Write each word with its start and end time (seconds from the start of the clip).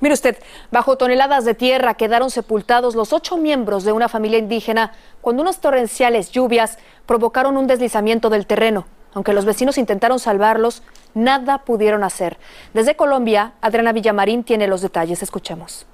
Mire 0.00 0.14
usted, 0.14 0.36
bajo 0.70 0.96
toneladas 0.96 1.44
de 1.44 1.54
tierra 1.54 1.94
quedaron 1.94 2.30
sepultados 2.30 2.94
los 2.94 3.12
ocho 3.12 3.36
miembros 3.36 3.84
de 3.84 3.92
una 3.92 4.08
familia 4.08 4.38
indígena 4.38 4.92
cuando 5.20 5.42
unas 5.42 5.60
torrenciales 5.60 6.30
lluvias 6.30 6.78
provocaron 7.06 7.56
un 7.56 7.66
deslizamiento 7.66 8.30
del 8.30 8.46
terreno. 8.46 8.86
Aunque 9.14 9.32
los 9.32 9.44
vecinos 9.44 9.78
intentaron 9.78 10.20
salvarlos, 10.20 10.82
nada 11.14 11.58
pudieron 11.58 12.04
hacer. 12.04 12.38
Desde 12.74 12.94
Colombia, 12.94 13.54
Adriana 13.60 13.92
Villamarín 13.92 14.44
tiene 14.44 14.68
los 14.68 14.82
detalles. 14.82 15.22
Escuchemos. 15.22 15.86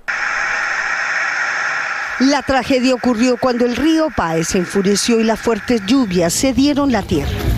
La 2.20 2.42
tragedia 2.42 2.94
ocurrió 2.94 3.36
cuando 3.40 3.64
el 3.64 3.74
río 3.74 4.08
Paez 4.16 4.48
se 4.48 4.58
enfureció 4.58 5.20
y 5.20 5.24
las 5.24 5.40
fuertes 5.40 5.82
lluvias 5.86 6.32
cedieron 6.32 6.92
la 6.92 7.02
tierra. 7.02 7.53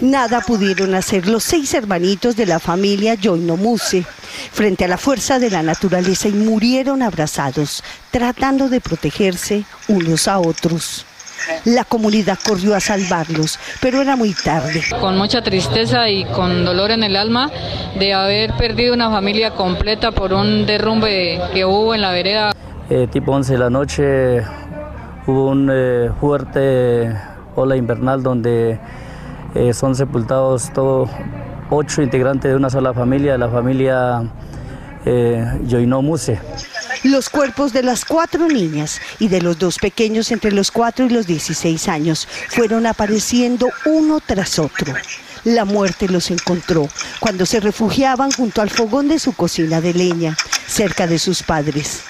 Nada 0.00 0.40
pudieron 0.42 0.94
hacer 0.94 1.26
los 1.26 1.42
seis 1.42 1.74
hermanitos 1.74 2.36
de 2.36 2.46
la 2.46 2.60
familia 2.60 3.16
Joinomuse 3.20 4.04
frente 4.52 4.84
a 4.84 4.88
la 4.88 4.96
fuerza 4.96 5.40
de 5.40 5.50
la 5.50 5.64
naturaleza 5.64 6.28
y 6.28 6.32
murieron 6.32 7.02
abrazados, 7.02 7.82
tratando 8.12 8.68
de 8.68 8.80
protegerse 8.80 9.64
unos 9.88 10.28
a 10.28 10.38
otros. 10.38 11.04
La 11.64 11.82
comunidad 11.82 12.38
corrió 12.46 12.76
a 12.76 12.80
salvarlos, 12.80 13.58
pero 13.80 14.00
era 14.00 14.14
muy 14.14 14.34
tarde. 14.34 14.82
Con 15.00 15.18
mucha 15.18 15.42
tristeza 15.42 16.08
y 16.08 16.24
con 16.26 16.64
dolor 16.64 16.92
en 16.92 17.02
el 17.02 17.16
alma 17.16 17.50
de 17.98 18.14
haber 18.14 18.56
perdido 18.56 18.94
una 18.94 19.10
familia 19.10 19.50
completa 19.54 20.12
por 20.12 20.32
un 20.32 20.64
derrumbe 20.64 21.40
que 21.52 21.64
hubo 21.64 21.94
en 21.94 22.02
la 22.02 22.12
vereda. 22.12 22.52
Eh, 22.88 23.08
tipo 23.10 23.32
11 23.32 23.52
de 23.52 23.58
la 23.58 23.70
noche 23.70 24.42
hubo 25.26 25.48
un 25.48 25.68
eh, 25.72 26.10
fuerte 26.20 27.12
ola 27.56 27.76
invernal 27.76 28.22
donde 28.22 28.78
eh, 29.54 29.72
son 29.72 29.94
sepultados 29.94 30.72
todos 30.72 31.10
ocho 31.70 32.02
integrantes 32.02 32.50
de 32.50 32.56
una 32.56 32.70
sola 32.70 32.92
familia, 32.94 33.32
de 33.32 33.38
la 33.38 33.48
familia 33.48 34.22
eh, 35.04 35.44
Muse. 36.02 36.38
Los 37.04 37.28
cuerpos 37.28 37.72
de 37.72 37.82
las 37.82 38.04
cuatro 38.04 38.48
niñas 38.48 39.00
y 39.18 39.28
de 39.28 39.40
los 39.40 39.58
dos 39.58 39.78
pequeños 39.78 40.32
entre 40.32 40.52
los 40.52 40.70
cuatro 40.70 41.06
y 41.06 41.10
los 41.10 41.26
16 41.26 41.88
años 41.88 42.26
fueron 42.48 42.86
apareciendo 42.86 43.68
uno 43.86 44.20
tras 44.24 44.58
otro. 44.58 44.92
La 45.44 45.64
muerte 45.64 46.08
los 46.08 46.30
encontró 46.30 46.88
cuando 47.20 47.46
se 47.46 47.60
refugiaban 47.60 48.32
junto 48.32 48.60
al 48.60 48.70
fogón 48.70 49.08
de 49.08 49.18
su 49.18 49.32
cocina 49.32 49.80
de 49.80 49.94
leña, 49.94 50.36
cerca 50.66 51.06
de 51.06 51.18
sus 51.18 51.42
padres. 51.42 52.02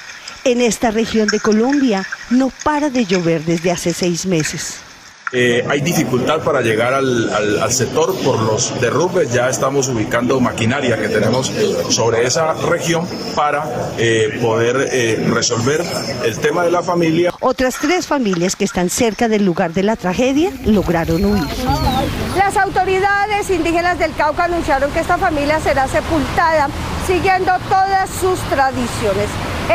En 0.45 0.63
esta 0.63 0.91
región 0.91 1.29
de 1.29 1.41
Colombia 1.41 2.07
no 2.31 2.51
para 2.65 2.89
de 2.89 3.05
llover 3.05 3.45
desde 3.45 3.71
hace 3.71 3.93
seis 3.93 4.25
meses. 4.25 4.88
Eh, 5.33 5.63
hay 5.69 5.83
dificultad 5.83 6.41
para 6.41 6.63
llegar 6.63 6.95
al, 6.95 7.31
al, 7.31 7.63
al, 7.63 7.73
sector 7.73 8.15
por 8.25 8.41
los 8.41 8.81
derrumbes. 8.81 9.31
Ya 9.31 9.49
estamos 9.51 9.89
ubicando 9.89 10.41
maquinaria 10.41 10.97
que 10.97 11.09
tenemos 11.09 11.53
sobre 11.91 12.27
esa 12.27 12.55
región 12.55 13.07
para 13.35 13.65
eh, 13.99 14.39
poder 14.41 14.89
eh, 14.91 15.23
resolver 15.31 15.85
el 16.25 16.39
tema 16.39 16.65
de 16.65 16.71
la 16.71 16.83
familia. 16.83 17.31
Otras 17.41 17.77
tres 17.77 18.07
familias 18.07 18.57
que 18.57 18.65
están 18.65 18.89
cerca 18.89 19.29
del 19.29 19.45
lugar 19.45 19.75
de 19.75 19.83
la 19.83 19.97
tragedia 19.97 20.51
lograron 20.65 21.23
huir. 21.23 21.45
Las 22.37 22.57
autoridades 22.57 23.51
indígenas 23.51 23.99
del 23.99 24.15
Cauca 24.15 24.45
anunciaron 24.45 24.91
que 24.93 25.01
esta 25.01 25.19
familia 25.19 25.61
será 25.61 25.89
sepultada 25.89 26.69
siguiendo 27.07 27.53
todas 27.69 28.09
sus 28.21 28.39
tradiciones. 28.49 29.29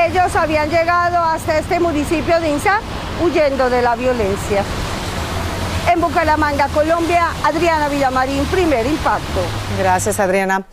Ellos 0.08 0.36
habían 0.36 0.70
llegado 0.72 1.18
hasta 1.18 1.60
este 1.60 1.80
municipio 1.80 2.40
de 2.40 2.50
Insa 2.50 2.80
huyendo 3.24 3.70
de 3.70 3.82
la 3.84 3.96
violencia. 3.96 4.64
En 5.92 6.00
Bucaramanga, 6.00 6.70
Colombia, 6.70 7.28
Adriana 7.44 7.90
Villamarín, 7.90 8.46
primer 8.46 8.86
impacto. 8.86 9.42
Gracias, 9.78 10.20
Adriana. 10.20 10.66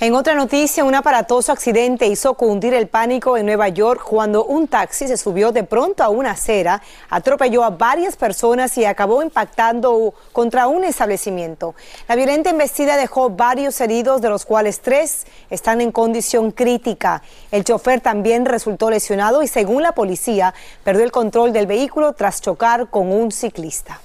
En 0.00 0.14
otra 0.14 0.34
noticia, 0.34 0.82
un 0.82 0.94
aparatoso 0.94 1.52
accidente 1.52 2.06
hizo 2.08 2.34
cundir 2.34 2.74
el 2.74 2.88
pánico 2.88 3.36
en 3.36 3.46
Nueva 3.46 3.68
York 3.68 4.02
cuando 4.04 4.44
un 4.44 4.66
taxi 4.66 5.06
se 5.06 5.16
subió 5.16 5.52
de 5.52 5.62
pronto 5.62 6.02
a 6.02 6.08
una 6.08 6.32
acera, 6.32 6.82
atropelló 7.08 7.62
a 7.62 7.70
varias 7.70 8.16
personas 8.16 8.76
y 8.76 8.84
acabó 8.84 9.22
impactando 9.22 10.12
contra 10.32 10.66
un 10.66 10.82
establecimiento. 10.82 11.76
La 12.08 12.16
violenta 12.16 12.50
embestida 12.50 12.96
dejó 12.96 13.30
varios 13.30 13.80
heridos, 13.80 14.20
de 14.20 14.30
los 14.30 14.44
cuales 14.44 14.80
tres 14.80 15.26
están 15.48 15.80
en 15.80 15.92
condición 15.92 16.50
crítica. 16.50 17.22
El 17.52 17.62
chofer 17.62 18.00
también 18.00 18.46
resultó 18.46 18.90
lesionado 18.90 19.42
y, 19.42 19.46
según 19.46 19.82
la 19.82 19.92
policía, 19.92 20.54
perdió 20.82 21.04
el 21.04 21.12
control 21.12 21.52
del 21.52 21.66
vehículo 21.66 22.14
tras 22.14 22.40
chocar 22.40 22.88
con 22.90 23.12
un 23.12 23.30
ciclista. 23.30 24.00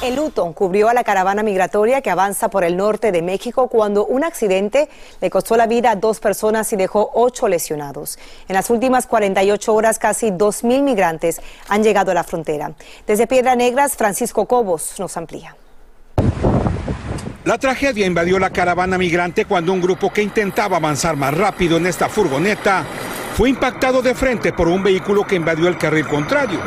El 0.00 0.14
luto 0.14 0.52
cubrió 0.52 0.88
a 0.88 0.94
la 0.94 1.02
caravana 1.02 1.42
migratoria 1.42 2.02
que 2.02 2.10
avanza 2.10 2.48
por 2.48 2.62
el 2.62 2.76
norte 2.76 3.10
de 3.10 3.20
México 3.20 3.66
cuando 3.66 4.06
un 4.06 4.22
accidente 4.22 4.88
le 5.20 5.28
costó 5.28 5.56
la 5.56 5.66
vida 5.66 5.90
a 5.90 5.96
dos 5.96 6.20
personas 6.20 6.72
y 6.72 6.76
dejó 6.76 7.10
ocho 7.14 7.48
lesionados. 7.48 8.16
En 8.46 8.54
las 8.54 8.70
últimas 8.70 9.08
48 9.08 9.74
horas, 9.74 9.98
casi 9.98 10.28
2.000 10.30 10.82
migrantes 10.82 11.40
han 11.68 11.82
llegado 11.82 12.12
a 12.12 12.14
la 12.14 12.22
frontera. 12.22 12.74
Desde 13.08 13.26
Piedra 13.26 13.56
Negras, 13.56 13.96
Francisco 13.96 14.46
Cobos 14.46 14.94
nos 15.00 15.16
amplía. 15.16 15.56
La 17.44 17.58
tragedia 17.58 18.06
invadió 18.06 18.38
la 18.38 18.50
caravana 18.50 18.98
migrante 18.98 19.46
cuando 19.46 19.72
un 19.72 19.80
grupo 19.80 20.12
que 20.12 20.22
intentaba 20.22 20.76
avanzar 20.76 21.16
más 21.16 21.34
rápido 21.34 21.76
en 21.78 21.86
esta 21.86 22.08
furgoneta 22.08 22.86
fue 23.38 23.50
impactado 23.50 24.02
de 24.02 24.16
frente 24.16 24.52
por 24.52 24.66
un 24.66 24.82
vehículo 24.82 25.24
que 25.24 25.36
invadió 25.36 25.68
el 25.68 25.78
carril 25.78 26.08
contrario. 26.08 26.58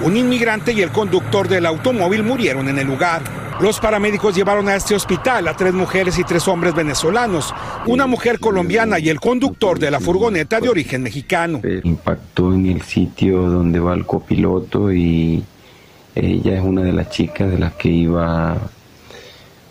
Un 0.00 0.16
inmigrante 0.16 0.72
y 0.72 0.82
el 0.82 0.90
conductor 0.90 1.46
del 1.46 1.64
automóvil 1.64 2.24
murieron 2.24 2.68
en 2.68 2.80
el 2.80 2.86
lugar. 2.88 3.22
Los 3.60 3.78
paramédicos 3.78 4.34
llevaron 4.34 4.68
a 4.68 4.74
este 4.74 4.96
hospital 4.96 5.46
a 5.46 5.56
tres 5.56 5.72
mujeres 5.72 6.18
y 6.18 6.24
tres 6.24 6.48
hombres 6.48 6.74
venezolanos, 6.74 7.54
una 7.86 8.08
mujer 8.08 8.40
colombiana 8.40 8.98
y 8.98 9.08
el 9.08 9.20
conductor 9.20 9.78
de 9.78 9.88
la 9.88 10.00
furgoneta 10.00 10.58
de 10.58 10.68
origen 10.68 11.04
mexicano. 11.04 11.60
Impactó 11.84 12.52
en 12.52 12.66
el 12.66 12.82
sitio 12.82 13.42
donde 13.42 13.78
va 13.78 13.94
el 13.94 14.04
copiloto 14.04 14.92
y 14.92 15.44
ella 16.16 16.58
es 16.58 16.64
una 16.64 16.82
de 16.82 16.92
las 16.92 17.08
chicas 17.08 17.48
de 17.48 17.60
las 17.60 17.74
que 17.74 17.90
iba 17.90 18.58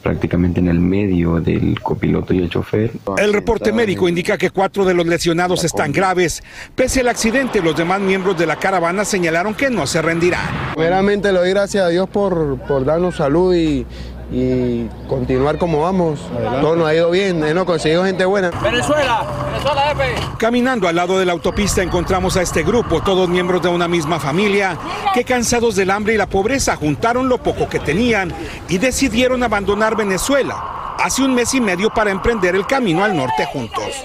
prácticamente 0.06 0.60
en 0.60 0.68
el 0.68 0.80
medio 0.80 1.42
del 1.42 1.82
copiloto 1.82 2.32
y 2.32 2.38
el 2.38 2.48
chofer. 2.48 2.92
El 3.18 3.34
reporte 3.34 3.74
médico 3.74 4.08
indica 4.08 4.38
que 4.38 4.52
cuatro 4.52 4.86
de 4.86 4.94
los 4.94 5.08
lesionados 5.08 5.64
están 5.64 5.92
graves. 5.92 6.44
Pese 6.76 7.00
al 7.00 7.08
accidente, 7.08 7.60
los 7.60 7.76
demás 7.76 8.00
miembros 8.02 8.38
de 8.38 8.46
la 8.46 8.56
caravana 8.58 9.04
señalaron 9.04 9.56
que 9.56 9.72
no 9.72 9.88
se 9.88 10.04
rendirán. 10.04 10.46
Primeramente 10.76 11.32
le 11.34 11.40
doy 11.40 11.50
gracias 11.50 11.86
a 11.86 11.88
Dios 11.90 12.08
por, 12.08 12.60
por 12.68 12.86
darnos 12.86 13.16
salud 13.16 13.56
y, 13.56 13.84
y 14.32 14.88
continuar 15.08 15.58
como 15.58 15.82
vamos. 15.82 16.20
Adelante. 16.36 16.62
Todo 16.62 16.76
nos 16.76 16.88
ha 16.88 16.96
ido 16.96 17.12
bien, 17.12 17.44
hemos 17.44 17.66
conseguido 17.66 18.04
gente 18.04 18.26
buena. 18.26 18.52
Venezuela, 18.62 19.26
Venezuela 19.52 19.92
F. 19.92 20.16
Caminando 20.38 20.88
al 20.88 20.96
lado 20.96 21.20
de 21.20 21.26
la 21.26 21.32
autopista 21.32 21.82
encontramos 21.82 22.36
a 22.38 22.42
este 22.42 22.64
grupo, 22.64 23.02
todos 23.02 23.30
miembros 23.30 23.62
de 23.62 23.70
una 23.70 23.88
misma 23.88 24.20
familia, 24.20 24.78
que 25.14 25.24
cansados 25.24 25.76
del 25.76 25.92
hambre 25.92 26.14
y 26.14 26.18
la 26.18 26.28
pobreza 26.28 26.76
juntaron 26.76 27.30
lo 27.30 27.38
poco 27.38 27.70
que 27.70 27.80
tenían 27.80 28.34
y 28.68 28.78
decidieron 28.78 29.44
abandonar 29.44 29.96
Venezuela 29.96 30.96
hace 31.00 31.24
un 31.24 31.34
mes 31.34 31.54
y 31.54 31.62
medio 31.62 31.90
para 31.90 32.12
emprender 32.12 32.56
el 32.56 32.66
camino 32.66 33.04
al 33.04 33.16
norte 33.16 33.46
juntos. 33.46 34.04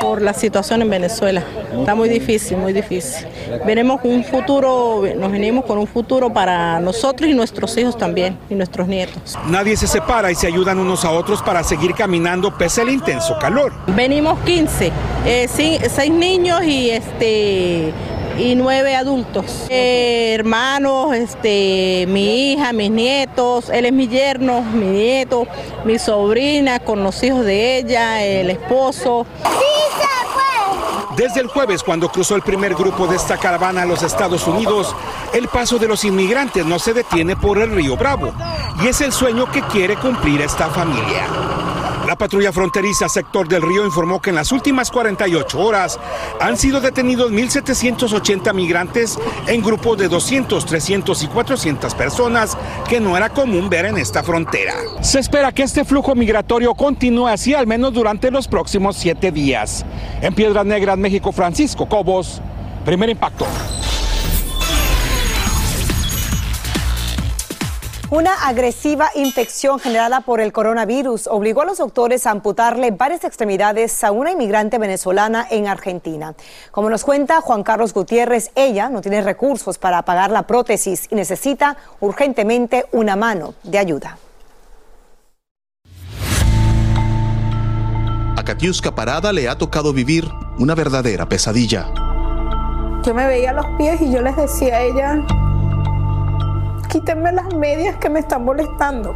Por 0.00 0.22
la 0.22 0.32
situación 0.32 0.82
en 0.82 0.90
Venezuela. 0.90 1.42
Está 1.78 1.94
muy 1.94 2.08
difícil, 2.08 2.56
muy 2.56 2.72
difícil. 2.72 3.26
Venimos 3.64 4.00
un 4.04 4.24
futuro, 4.24 5.02
nos 5.16 5.32
venimos 5.32 5.64
con 5.64 5.78
un 5.78 5.86
futuro 5.86 6.32
para 6.32 6.80
nosotros 6.80 7.28
y 7.28 7.34
nuestros 7.34 7.76
hijos 7.76 7.96
también, 7.96 8.38
y 8.48 8.54
nuestros 8.54 8.88
nietos. 8.88 9.38
Nadie 9.48 9.76
se 9.76 9.86
separa 9.86 10.30
y 10.30 10.34
se 10.34 10.46
ayudan 10.46 10.78
unos 10.78 11.04
a 11.04 11.10
otros 11.10 11.42
para 11.42 11.62
seguir 11.62 11.94
caminando 11.94 12.56
pese 12.56 12.82
al 12.82 12.90
intenso 12.90 13.38
calor. 13.38 13.72
Venimos 13.88 14.38
15, 14.40 14.92
eh, 15.24 15.48
seis 15.48 16.12
niños 16.12 16.64
y 16.64 16.90
este 16.90 17.92
y 18.38 18.54
nueve 18.54 18.94
adultos. 18.94 19.66
Eh, 19.68 20.34
hermanos, 20.34 21.14
este, 21.14 22.06
mi 22.08 22.52
hija, 22.52 22.72
mis 22.72 22.90
nietos, 22.90 23.68
él 23.68 23.86
es 23.86 23.92
mi 23.92 24.08
yerno, 24.08 24.62
mi 24.62 24.86
nieto, 24.86 25.46
mi 25.84 25.98
sobrina, 25.98 26.78
con 26.78 27.02
los 27.02 27.22
hijos 27.22 27.44
de 27.44 27.78
ella, 27.78 28.22
el 28.22 28.50
esposo. 28.50 29.26
Desde 31.16 31.40
el 31.40 31.48
jueves, 31.48 31.82
cuando 31.82 32.08
cruzó 32.10 32.36
el 32.36 32.42
primer 32.42 32.76
grupo 32.76 33.08
de 33.08 33.16
esta 33.16 33.36
caravana 33.38 33.82
a 33.82 33.86
los 33.86 34.04
Estados 34.04 34.46
Unidos, 34.46 34.94
el 35.34 35.48
paso 35.48 35.78
de 35.78 35.88
los 35.88 36.04
inmigrantes 36.04 36.64
no 36.64 36.78
se 36.78 36.94
detiene 36.94 37.34
por 37.34 37.58
el 37.58 37.72
río 37.72 37.96
Bravo 37.96 38.32
y 38.80 38.86
es 38.86 39.00
el 39.00 39.10
sueño 39.10 39.50
que 39.50 39.62
quiere 39.62 39.96
cumplir 39.96 40.40
esta 40.42 40.68
familia. 40.70 41.67
La 42.08 42.16
patrulla 42.16 42.52
fronteriza 42.52 43.06
sector 43.06 43.46
del 43.48 43.60
río 43.60 43.84
informó 43.84 44.22
que 44.22 44.30
en 44.30 44.36
las 44.36 44.50
últimas 44.50 44.90
48 44.90 45.60
horas 45.60 46.00
han 46.40 46.56
sido 46.56 46.80
detenidos 46.80 47.30
1.780 47.30 48.54
migrantes 48.54 49.18
en 49.46 49.60
grupos 49.60 49.98
de 49.98 50.08
200, 50.08 50.64
300 50.64 51.22
y 51.22 51.26
400 51.26 51.94
personas 51.94 52.56
que 52.88 52.98
no 52.98 53.14
era 53.14 53.28
común 53.28 53.68
ver 53.68 53.84
en 53.84 53.98
esta 53.98 54.22
frontera. 54.22 54.72
Se 55.02 55.18
espera 55.18 55.52
que 55.52 55.64
este 55.64 55.84
flujo 55.84 56.14
migratorio 56.14 56.74
continúe 56.74 57.26
así 57.26 57.52
al 57.52 57.66
menos 57.66 57.92
durante 57.92 58.30
los 58.30 58.48
próximos 58.48 58.96
siete 58.96 59.30
días. 59.30 59.84
En 60.22 60.32
Piedras 60.32 60.64
Negras, 60.64 60.96
México, 60.96 61.30
Francisco 61.30 61.90
Cobos, 61.90 62.40
primer 62.86 63.10
impacto. 63.10 63.44
Una 68.10 68.32
agresiva 68.46 69.10
infección 69.16 69.78
generada 69.78 70.22
por 70.22 70.40
el 70.40 70.50
coronavirus 70.50 71.26
obligó 71.26 71.60
a 71.60 71.66
los 71.66 71.76
doctores 71.76 72.26
a 72.26 72.30
amputarle 72.30 72.90
varias 72.90 73.22
extremidades 73.22 74.02
a 74.02 74.12
una 74.12 74.32
inmigrante 74.32 74.78
venezolana 74.78 75.46
en 75.50 75.66
Argentina. 75.66 76.34
Como 76.70 76.88
nos 76.88 77.04
cuenta 77.04 77.42
Juan 77.42 77.62
Carlos 77.62 77.92
Gutiérrez, 77.92 78.50
ella 78.54 78.88
no 78.88 79.02
tiene 79.02 79.20
recursos 79.20 79.76
para 79.76 80.00
pagar 80.02 80.30
la 80.30 80.44
prótesis 80.44 81.06
y 81.10 81.16
necesita 81.16 81.76
urgentemente 82.00 82.86
una 82.92 83.14
mano 83.14 83.52
de 83.62 83.78
ayuda. 83.78 84.16
A 88.38 88.42
Katiuska 88.42 88.94
Parada 88.94 89.34
le 89.34 89.50
ha 89.50 89.58
tocado 89.58 89.92
vivir 89.92 90.26
una 90.58 90.74
verdadera 90.74 91.28
pesadilla. 91.28 91.92
Yo 93.02 93.12
me 93.12 93.26
veía 93.26 93.52
los 93.52 93.66
pies 93.76 94.00
y 94.00 94.10
yo 94.10 94.22
les 94.22 94.34
decía 94.34 94.76
a 94.76 94.80
ella, 94.80 95.26
quítenme 96.88 97.32
las 97.32 97.54
medias 97.54 97.96
que 97.96 98.08
me 98.08 98.20
están 98.20 98.44
molestando. 98.44 99.14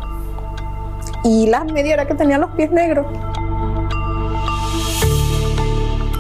Y 1.24 1.46
las 1.46 1.64
medias 1.66 1.94
era 1.94 2.06
que 2.06 2.14
tenía 2.14 2.38
los 2.38 2.50
pies 2.52 2.70
negros. 2.70 3.06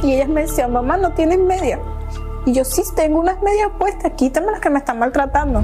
Y 0.02 0.14
ellas 0.14 0.28
me 0.28 0.42
decían, 0.42 0.72
mamá, 0.72 0.96
no 0.96 1.12
tienes 1.12 1.38
medias. 1.38 1.78
Y 2.44 2.52
yo 2.52 2.64
sí 2.64 2.82
tengo 2.96 3.20
unas 3.20 3.40
medias 3.42 3.70
puestas, 3.78 4.12
quítame 4.16 4.50
las 4.50 4.60
que 4.60 4.70
me 4.70 4.78
están 4.78 4.98
maltratando. 4.98 5.62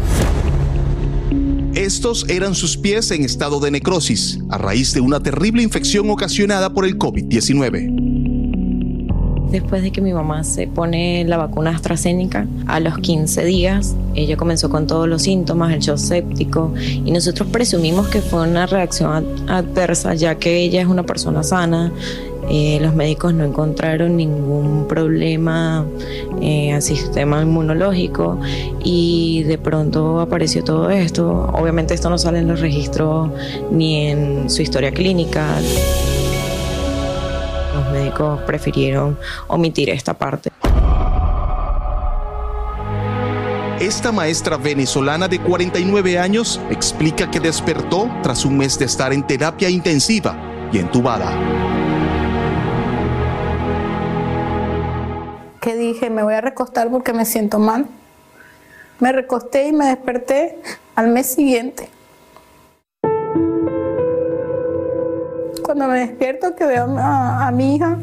Estos 1.74 2.28
eran 2.28 2.54
sus 2.54 2.76
pies 2.76 3.10
en 3.10 3.24
estado 3.24 3.60
de 3.60 3.70
necrosis, 3.70 4.38
a 4.48 4.58
raíz 4.58 4.94
de 4.94 5.00
una 5.00 5.20
terrible 5.20 5.62
infección 5.62 6.08
ocasionada 6.10 6.72
por 6.72 6.84
el 6.84 6.98
COVID-19. 6.98 8.37
Después 9.50 9.82
de 9.82 9.90
que 9.90 10.00
mi 10.00 10.12
mamá 10.12 10.44
se 10.44 10.66
pone 10.66 11.24
la 11.24 11.38
vacuna 11.38 11.70
AstraZeneca, 11.70 12.46
a 12.66 12.80
los 12.80 12.98
15 12.98 13.44
días 13.44 13.96
ella 14.14 14.36
comenzó 14.36 14.68
con 14.68 14.86
todos 14.86 15.08
los 15.08 15.22
síntomas, 15.22 15.72
el 15.72 15.80
shock 15.80 15.96
séptico, 15.96 16.74
y 16.76 17.10
nosotros 17.10 17.48
presumimos 17.50 18.08
que 18.08 18.20
fue 18.20 18.46
una 18.46 18.66
reacción 18.66 19.24
adversa, 19.48 20.14
ya 20.14 20.34
que 20.34 20.56
ella 20.56 20.82
es 20.82 20.86
una 20.86 21.04
persona 21.04 21.42
sana. 21.42 21.92
Eh, 22.50 22.78
los 22.80 22.94
médicos 22.94 23.34
no 23.34 23.44
encontraron 23.44 24.16
ningún 24.16 24.86
problema 24.88 25.84
eh, 26.40 26.72
al 26.72 26.80
sistema 26.80 27.42
inmunológico 27.42 28.40
y 28.82 29.42
de 29.42 29.58
pronto 29.58 30.20
apareció 30.20 30.64
todo 30.64 30.88
esto. 30.88 31.50
Obviamente 31.52 31.92
esto 31.92 32.08
no 32.08 32.16
sale 32.16 32.38
en 32.38 32.48
los 32.48 32.60
registros 32.60 33.30
ni 33.70 34.06
en 34.06 34.48
su 34.48 34.62
historia 34.62 34.92
clínica 34.92 35.56
médicos 37.98 38.40
prefirieron 38.42 39.18
omitir 39.48 39.90
esta 39.90 40.14
parte. 40.14 40.50
Esta 43.80 44.10
maestra 44.12 44.56
venezolana 44.56 45.28
de 45.28 45.40
49 45.40 46.18
años 46.18 46.60
explica 46.70 47.30
que 47.30 47.40
despertó 47.40 48.10
tras 48.22 48.44
un 48.44 48.56
mes 48.56 48.78
de 48.78 48.84
estar 48.84 49.12
en 49.12 49.24
terapia 49.26 49.68
intensiva 49.68 50.36
y 50.72 50.78
entubada. 50.78 51.30
Que 55.60 55.76
dije, 55.76 56.10
me 56.10 56.22
voy 56.22 56.34
a 56.34 56.40
recostar 56.40 56.90
porque 56.90 57.12
me 57.12 57.24
siento 57.24 57.58
mal. 57.58 57.86
Me 59.00 59.12
recosté 59.12 59.68
y 59.68 59.72
me 59.72 59.86
desperté 59.86 60.58
al 60.96 61.08
mes 61.08 61.26
siguiente. 61.26 61.88
Cuando 65.78 65.94
me 65.94 66.00
despierto 66.00 66.56
que 66.56 66.66
veo 66.66 66.98
a, 66.98 67.52
mi 67.52 67.76
hija 67.76 67.96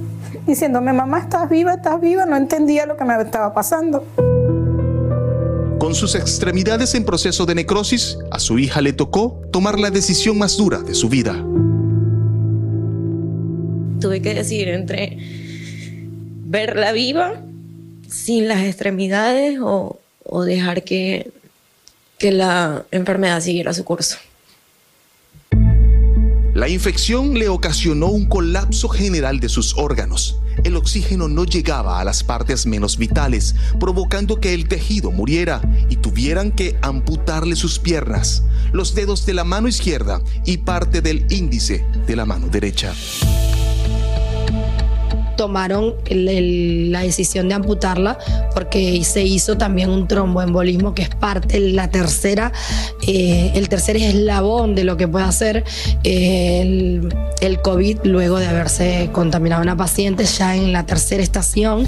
diciéndome, 0.47 0.93
mamá, 0.93 1.19
estás 1.19 1.49
viva, 1.49 1.73
estás 1.73 1.99
viva, 1.99 2.25
no 2.25 2.37
entendía 2.37 2.85
lo 2.85 2.95
que 2.95 3.03
me 3.03 3.21
estaba 3.21 3.53
pasando. 3.53 4.07
Con 5.77 5.93
sus 5.93 6.15
extremidades 6.15 6.95
en 6.95 7.03
proceso 7.03 7.45
de 7.45 7.53
necrosis, 7.53 8.17
a 8.31 8.39
su 8.39 8.59
hija 8.59 8.79
le 8.79 8.93
tocó 8.93 9.41
tomar 9.51 9.77
la 9.77 9.91
decisión 9.91 10.37
más 10.37 10.55
dura 10.55 10.83
de 10.83 10.95
su 10.95 11.09
vida. 11.09 11.33
Tuve 13.99 14.21
que 14.21 14.35
decidir 14.35 14.69
entre 14.69 15.17
verla 16.45 16.93
viva, 16.93 17.41
sin 18.07 18.47
las 18.47 18.63
extremidades, 18.63 19.59
o, 19.61 19.99
dejar 20.45 20.83
que, 20.83 21.29
que 22.19 22.31
la 22.31 22.85
enfermedad 22.91 23.41
siguiera 23.41 23.73
su 23.73 23.83
curso. 23.83 24.15
La 26.55 26.69
infección 26.69 27.33
le 27.33 27.49
ocasionó 27.49 28.07
un 28.07 28.27
colapso 28.27 28.87
general 28.87 29.41
de 29.41 29.49
sus 29.49 29.75
órganos. 29.75 30.39
El 30.63 30.77
oxígeno 30.77 31.27
no 31.27 31.43
llegaba 31.43 31.99
a 31.99 32.05
las 32.05 32.23
partes 32.23 32.65
menos 32.65 32.97
vitales, 32.97 33.55
provocando 33.77 34.39
que 34.39 34.53
el 34.53 34.69
tejido 34.69 35.11
muriera 35.11 35.61
y 35.89 35.97
tuvieran 35.97 36.53
que 36.53 36.77
amputarle 36.81 37.57
sus 37.57 37.77
piernas, 37.77 38.43
los 38.71 38.95
dedos 38.95 39.25
de 39.25 39.33
la 39.33 39.43
mano 39.43 39.67
izquierda 39.67 40.21
y 40.45 40.59
parte 40.59 41.01
del 41.01 41.27
índice 41.29 41.85
de 42.07 42.15
la 42.15 42.23
mano 42.23 42.47
derecha 42.47 42.93
tomaron 45.35 45.95
la 46.09 47.01
decisión 47.01 47.49
de 47.49 47.55
amputarla 47.55 48.17
porque 48.53 49.03
se 49.03 49.23
hizo 49.23 49.57
también 49.57 49.89
un 49.89 50.07
tromboembolismo 50.07 50.93
que 50.93 51.03
es 51.03 51.09
parte, 51.09 51.59
la 51.59 51.89
tercera, 51.89 52.51
eh, 53.07 53.51
el 53.55 53.69
tercer 53.69 53.97
eslabón 53.97 54.75
de 54.75 54.83
lo 54.83 54.97
que 54.97 55.07
puede 55.07 55.25
hacer 55.25 55.63
eh, 56.03 56.61
el, 56.61 57.13
el 57.41 57.61
COVID 57.61 57.99
luego 58.03 58.39
de 58.39 58.47
haberse 58.47 59.09
contaminado 59.11 59.61
una 59.61 59.77
paciente 59.77 60.25
ya 60.25 60.55
en 60.55 60.71
la 60.71 60.85
tercera 60.85 61.23
estación. 61.23 61.87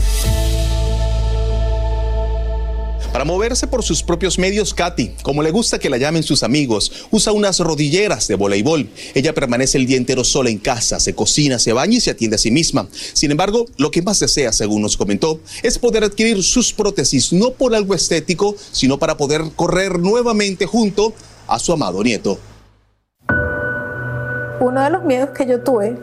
Para 3.17 3.25
moverse 3.25 3.65
por 3.65 3.81
sus 3.81 4.03
propios 4.03 4.38
medios, 4.38 4.75
Katy, 4.75 5.15
como 5.24 5.41
le 5.41 5.50
gusta 5.50 5.79
que 5.79 5.89
la 5.89 5.97
llamen 5.97 6.21
sus 6.21 6.43
amigos, 6.43 7.07
usa 7.09 7.33
unas 7.33 7.59
rodilleras 7.59 8.27
de 8.27 8.36
voleibol. 8.36 8.91
Ella 9.15 9.33
permanece 9.33 9.79
el 9.79 9.88
día 9.88 9.97
entero 9.97 10.24
sola 10.24 10.51
en 10.51 10.59
casa, 10.59 11.00
se 11.00 11.15
cocina, 11.15 11.57
se 11.57 11.74
baña 11.74 11.97
y 11.97 12.00
se 12.00 12.12
atiende 12.12 12.36
a 12.36 12.38
sí 12.38 12.51
misma. 12.51 12.88
Sin 12.91 13.31
embargo, 13.31 13.65
lo 13.77 13.89
que 13.89 14.03
más 14.03 14.19
desea, 14.19 14.53
según 14.53 14.83
nos 14.83 14.97
comentó, 14.97 15.39
es 15.63 15.79
poder 15.79 16.03
adquirir 16.03 16.43
sus 16.43 16.71
prótesis, 16.74 17.33
no 17.33 17.53
por 17.53 17.74
algo 17.74 17.95
estético, 17.95 18.55
sino 18.71 19.00
para 19.00 19.17
poder 19.17 19.41
correr 19.55 19.97
nuevamente 19.97 20.67
junto 20.67 21.12
a 21.47 21.57
su 21.57 21.74
amado 21.74 22.03
nieto. 22.03 22.38
Uno 24.59 24.83
de 24.83 24.91
los 24.91 25.03
miedos 25.05 25.31
que 25.36 25.47
yo 25.47 25.63
tuve 25.63 25.97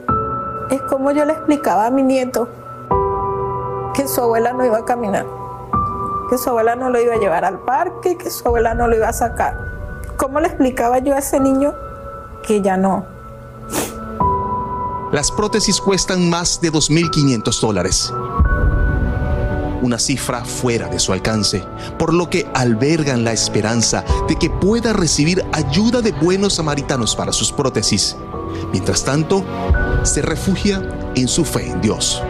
es 0.68 0.80
cómo 0.90 1.12
yo 1.12 1.24
le 1.24 1.34
explicaba 1.34 1.86
a 1.86 1.90
mi 1.92 2.02
nieto 2.02 2.48
que 3.94 4.08
su 4.08 4.20
abuela 4.20 4.52
no 4.52 4.66
iba 4.66 4.78
a 4.78 4.84
caminar 4.84 5.43
que 6.28 6.38
su 6.38 6.48
abuela 6.48 6.76
no 6.76 6.90
lo 6.90 7.00
iba 7.00 7.14
a 7.14 7.18
llevar 7.18 7.44
al 7.44 7.60
parque, 7.60 8.16
que 8.16 8.30
su 8.30 8.46
abuela 8.46 8.74
no 8.74 8.88
lo 8.88 8.96
iba 8.96 9.08
a 9.08 9.12
sacar. 9.12 9.56
¿Cómo 10.16 10.40
le 10.40 10.48
explicaba 10.48 10.98
yo 10.98 11.14
a 11.14 11.18
ese 11.18 11.40
niño 11.40 11.74
que 12.46 12.62
ya 12.62 12.76
no? 12.76 13.06
Las 15.12 15.30
prótesis 15.30 15.80
cuestan 15.80 16.28
más 16.28 16.60
de 16.60 16.72
2.500 16.72 17.60
dólares. 17.60 18.12
Una 19.82 19.98
cifra 19.98 20.44
fuera 20.44 20.88
de 20.88 20.98
su 20.98 21.12
alcance, 21.12 21.62
por 21.98 22.14
lo 22.14 22.30
que 22.30 22.48
albergan 22.54 23.22
la 23.22 23.32
esperanza 23.32 24.04
de 24.26 24.36
que 24.36 24.48
pueda 24.48 24.92
recibir 24.92 25.44
ayuda 25.52 26.00
de 26.00 26.12
buenos 26.12 26.54
samaritanos 26.54 27.14
para 27.14 27.32
sus 27.32 27.52
prótesis. 27.52 28.16
Mientras 28.72 29.04
tanto, 29.04 29.44
se 30.02 30.22
refugia 30.22 30.82
en 31.14 31.28
su 31.28 31.44
fe 31.44 31.70
en 31.70 31.80
Dios. 31.80 32.22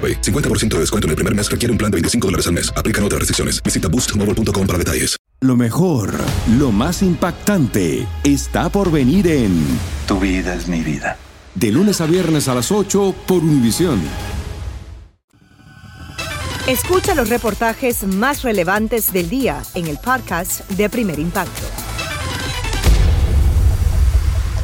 AroPay. 0.00 0.22
50% 0.22 0.68
de 0.76 0.80
descuento 0.80 1.06
en 1.06 1.10
el 1.10 1.16
primer 1.16 1.34
mes 1.34 1.50
requiere 1.50 1.70
un 1.70 1.76
plan 1.76 1.90
de 1.90 1.96
25 1.96 2.26
dólares 2.26 2.46
al 2.46 2.54
mes. 2.54 2.72
Aplican 2.74 3.04
otras 3.04 3.18
restricciones. 3.18 3.62
Visita 3.62 3.88
boostmobile.com 3.88 4.66
para 4.66 4.78
detalles. 4.78 5.20
Lo 5.42 5.56
mejor, 5.56 6.12
lo 6.58 6.70
más 6.70 7.00
impactante, 7.00 8.06
está 8.24 8.68
por 8.68 8.92
venir 8.92 9.26
en 9.26 9.64
Tu 10.06 10.20
vida 10.20 10.54
es 10.54 10.68
mi 10.68 10.82
vida. 10.82 11.16
De 11.54 11.72
lunes 11.72 12.02
a 12.02 12.06
viernes 12.06 12.46
a 12.48 12.54
las 12.54 12.70
8 12.70 13.14
por 13.26 13.38
Univisión. 13.42 14.00
Escucha 16.66 17.14
los 17.14 17.30
reportajes 17.30 18.04
más 18.04 18.42
relevantes 18.42 19.14
del 19.14 19.30
día 19.30 19.62
en 19.74 19.86
el 19.86 19.96
podcast 19.96 20.68
de 20.72 20.90
Primer 20.90 21.18
Impacto. 21.18 21.89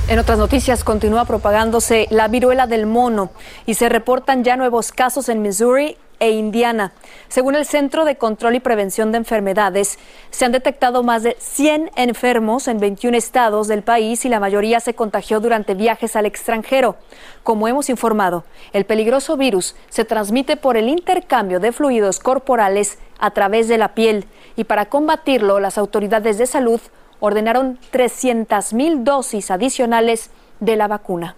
En 0.08 0.20
otras 0.20 0.38
noticias, 0.38 0.84
continúa 0.84 1.24
propagándose 1.24 2.06
la 2.10 2.28
viruela 2.28 2.68
del 2.68 2.86
mono 2.86 3.30
y 3.66 3.74
se 3.74 3.88
reportan 3.88 4.44
ya 4.44 4.56
nuevos 4.56 4.92
casos 4.92 5.28
en 5.28 5.42
Missouri 5.42 5.96
e 6.20 6.30
Indiana. 6.30 6.92
Según 7.26 7.56
el 7.56 7.66
Centro 7.66 8.04
de 8.04 8.16
Control 8.16 8.54
y 8.54 8.60
Prevención 8.60 9.10
de 9.10 9.18
Enfermedades, 9.18 9.98
se 10.30 10.44
han 10.44 10.52
detectado 10.52 11.02
más 11.02 11.24
de 11.24 11.36
100 11.40 11.90
enfermos 11.96 12.68
en 12.68 12.78
21 12.78 13.16
estados 13.16 13.66
del 13.66 13.82
país 13.82 14.24
y 14.24 14.28
la 14.28 14.38
mayoría 14.38 14.78
se 14.78 14.94
contagió 14.94 15.40
durante 15.40 15.74
viajes 15.74 16.14
al 16.14 16.24
extranjero. 16.24 16.94
Como 17.42 17.66
hemos 17.66 17.90
informado, 17.90 18.44
el 18.72 18.86
peligroso 18.86 19.36
virus 19.36 19.74
se 19.88 20.04
transmite 20.04 20.56
por 20.56 20.76
el 20.76 20.88
intercambio 20.88 21.58
de 21.58 21.72
fluidos 21.72 22.20
corporales 22.20 22.98
a 23.18 23.32
través 23.32 23.66
de 23.66 23.76
la 23.76 23.94
piel 23.94 24.26
y 24.54 24.64
para 24.64 24.86
combatirlo 24.86 25.58
las 25.58 25.78
autoridades 25.78 26.38
de 26.38 26.46
salud 26.46 26.80
ordenaron 27.20 27.78
300.000 27.92 29.02
dosis 29.04 29.50
adicionales 29.50 30.30
de 30.60 30.76
la 30.76 30.88
vacuna. 30.88 31.36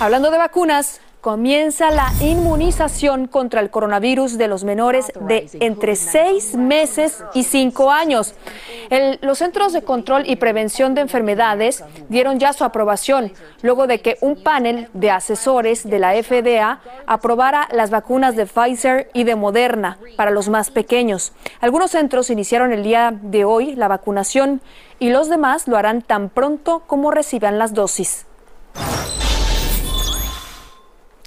Hablando 0.00 0.30
de 0.30 0.38
vacunas, 0.38 1.00
comienza 1.20 1.90
la 1.90 2.10
inmunización 2.20 3.26
contra 3.26 3.60
el 3.60 3.70
coronavirus 3.70 4.38
de 4.38 4.48
los 4.48 4.64
menores 4.64 5.12
de 5.20 5.48
entre 5.60 5.96
6 5.96 6.54
meses 6.56 7.22
y 7.34 7.44
5 7.44 7.90
años. 7.90 8.34
El- 8.88 9.18
los 9.20 9.38
Centros 9.38 9.72
de 9.72 9.82
Control 9.82 10.22
y 10.26 10.36
Prevención 10.36 10.94
de 10.94 11.02
Enfermedades 11.02 11.84
dieron 12.08 12.38
ya 12.38 12.52
su 12.52 12.64
aprobación 12.64 13.32
luego 13.62 13.86
de 13.86 14.00
que 14.00 14.16
un 14.22 14.42
panel 14.42 14.88
de 14.94 15.10
asesores 15.10 15.88
de 15.88 15.98
la 15.98 16.14
FDA 16.14 16.80
aprobara 17.06 17.68
las 17.72 17.90
vacunas 17.90 18.34
de 18.34 18.46
Pfizer 18.46 19.10
y 19.12 19.24
de 19.24 19.36
Moderna 19.36 19.98
para 20.16 20.30
los 20.30 20.48
más 20.48 20.70
pequeños. 20.70 21.32
Algunos 21.60 21.90
centros 21.90 22.30
iniciaron 22.30 22.72
el 22.72 22.82
día 22.82 23.12
de 23.20 23.44
hoy 23.44 23.76
la 23.76 23.88
vacunación 23.88 24.62
y 24.98 25.10
los 25.10 25.28
demás 25.28 25.68
lo 25.68 25.76
harán 25.76 26.00
tan 26.02 26.30
pronto 26.30 26.82
como 26.86 27.10
reciban 27.10 27.58
las 27.58 27.74
dosis. 27.74 28.26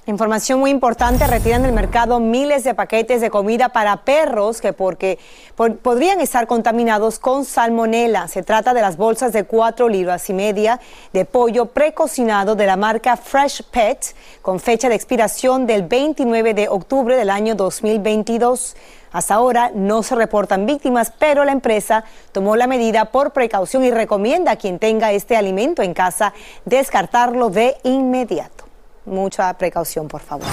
Información 0.05 0.59
muy 0.59 0.69
importante, 0.69 1.25
retiran 1.27 1.63
del 1.63 1.71
mercado 1.71 2.19
miles 2.19 2.65
de 2.65 2.73
paquetes 2.73 3.21
de 3.21 3.29
comida 3.29 3.69
para 3.69 4.03
perros 4.03 4.59
que 4.59 4.73
porque 4.73 5.17
por- 5.55 5.77
podrían 5.77 6.19
estar 6.19 6.45
contaminados 6.45 7.19
con 7.19 7.45
salmonela. 7.45 8.27
Se 8.27 8.43
trata 8.43 8.73
de 8.73 8.81
las 8.81 8.97
bolsas 8.97 9.31
de 9.31 9.45
cuatro 9.45 9.87
libras 9.87 10.29
y 10.29 10.33
media 10.33 10.81
de 11.13 11.23
pollo 11.23 11.67
precocinado 11.67 12.55
de 12.55 12.65
la 12.65 12.75
marca 12.75 13.15
Fresh 13.15 13.63
Pet 13.71 14.13
con 14.41 14.59
fecha 14.59 14.89
de 14.89 14.95
expiración 14.95 15.65
del 15.67 15.83
29 15.83 16.53
de 16.53 16.67
octubre 16.67 17.15
del 17.15 17.29
año 17.29 17.55
2022. 17.55 18.75
Hasta 19.13 19.35
ahora 19.35 19.71
no 19.73 20.03
se 20.03 20.15
reportan 20.15 20.65
víctimas, 20.65 21.13
pero 21.17 21.45
la 21.45 21.53
empresa 21.53 22.03
tomó 22.33 22.57
la 22.57 22.67
medida 22.67 23.05
por 23.05 23.31
precaución 23.31 23.85
y 23.85 23.91
recomienda 23.91 24.51
a 24.51 24.55
quien 24.57 24.79
tenga 24.79 25.13
este 25.13 25.37
alimento 25.37 25.81
en 25.81 25.93
casa 25.93 26.33
descartarlo 26.65 27.49
de 27.49 27.77
inmediato. 27.83 28.65
Mucha 29.05 29.53
precaución, 29.57 30.07
por 30.07 30.21
favor. 30.21 30.47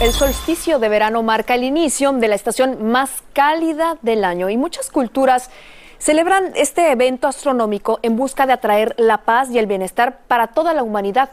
El 0.00 0.12
solsticio 0.12 0.78
de 0.78 0.88
verano 0.88 1.22
marca 1.22 1.54
el 1.54 1.62
inicio 1.62 2.12
de 2.12 2.28
la 2.28 2.34
estación 2.34 2.90
más 2.90 3.22
cálida 3.32 3.96
del 4.02 4.24
año 4.24 4.50
y 4.50 4.56
muchas 4.56 4.90
culturas 4.90 5.50
celebran 5.98 6.52
este 6.56 6.90
evento 6.90 7.28
astronómico 7.28 8.00
en 8.02 8.16
busca 8.16 8.46
de 8.46 8.54
atraer 8.54 8.94
la 8.98 9.18
paz 9.18 9.50
y 9.50 9.58
el 9.58 9.66
bienestar 9.66 10.18
para 10.26 10.48
toda 10.48 10.74
la 10.74 10.82
humanidad. 10.82 11.30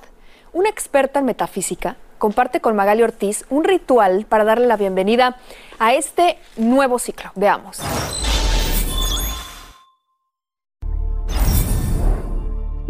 Una 0.53 0.69
experta 0.69 1.19
en 1.19 1.25
metafísica 1.25 1.95
comparte 2.19 2.61
con 2.61 2.75
Magali 2.75 3.01
Ortiz 3.01 3.45
un 3.49 3.63
ritual 3.63 4.25
para 4.29 4.43
darle 4.43 4.67
la 4.67 4.77
bienvenida 4.77 5.37
a 5.79 5.95
este 5.95 6.37
nuevo 6.55 6.99
ciclo. 6.99 7.31
Veamos. 7.33 7.79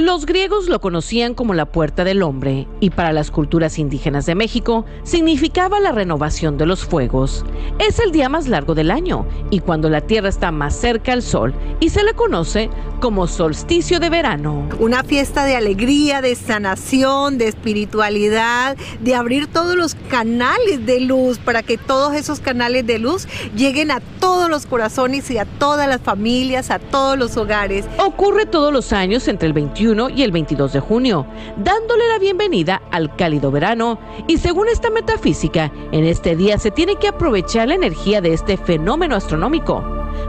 Los 0.02 0.26
griegos 0.26 0.68
lo 0.68 0.82
conocían 0.82 1.36
como 1.36 1.54
la 1.54 1.68
puerta 1.68 2.04
del 2.04 2.24
hombre 2.24 2.68
y 2.80 2.90
para 2.90 3.14
las 3.14 3.30
culturas 3.30 3.78
indígenas 3.78 4.26
de 4.26 4.34
México 4.34 4.84
significaba 5.04 5.80
la 5.80 5.92
renovación 5.92 6.58
de 6.58 6.66
los 6.66 6.84
fuegos. 6.84 7.46
Es 7.78 8.00
el 8.00 8.12
día 8.12 8.28
más 8.28 8.48
largo 8.48 8.74
del 8.74 8.90
año 8.90 9.28
y 9.52 9.60
cuando 9.60 9.92
la 9.92 10.02
Tierra 10.02 10.30
está 10.30 10.52
más 10.52 10.76
cerca 10.76 11.14
al 11.14 11.22
Sol 11.22 11.54
y 11.80 11.90
se 11.90 12.04
le 12.04 12.16
conoce 12.16 12.72
como 13.00 13.28
solsticio 13.28 14.00
de 14.00 14.10
verano. 14.10 14.68
Una 14.80 15.04
fiesta 15.04 15.46
de 15.46 15.56
alegría, 15.56 16.22
de 16.22 16.34
sanación, 16.36 17.38
de 17.38 17.50
espiritualidad, 17.50 18.78
de 19.02 19.14
abrir 19.14 19.46
todos 19.46 19.76
los 19.76 19.94
canales 20.10 20.84
de 20.84 21.00
luz 21.02 21.38
para 21.38 21.62
que 21.62 21.78
todos 21.78 22.16
esos 22.16 22.40
canales 22.40 22.88
de 22.88 22.98
luz 22.98 23.28
lleguen 23.56 23.92
a 23.92 24.00
todos 24.20 24.50
los 24.50 24.66
corazones 24.66 25.30
y 25.30 25.38
a 25.38 25.46
todas 25.46 25.88
las 25.88 26.02
familias, 26.02 26.72
a 26.72 26.80
todos 26.80 27.20
los 27.20 27.38
hogares. 27.38 27.86
Ocurre 28.00 28.48
todos 28.48 28.74
los 28.74 28.94
años 28.94 29.28
entre 29.28 29.48
el 29.48 29.54
21 29.54 29.91
y 29.92 30.24
el 30.24 30.32
22 30.32 30.72
de 30.72 30.80
junio, 30.80 31.26
dándole 31.58 32.08
la 32.08 32.18
bienvenida 32.18 32.82
al 32.92 33.14
cálido 33.18 33.52
verano. 33.52 34.00
Y 34.26 34.38
según 34.38 34.70
esta 34.70 34.90
metafísica, 34.90 35.70
en 35.92 36.06
este 36.06 36.38
día 36.38 36.58
se 36.58 36.72
tiene 36.72 36.96
que 36.96 37.10
aprovechar 37.10 37.68
la 37.68 37.76
energía 37.76 38.22
de 38.22 38.34
este 38.34 38.56
fenómeno 38.56 39.18
astronómico 39.18 39.84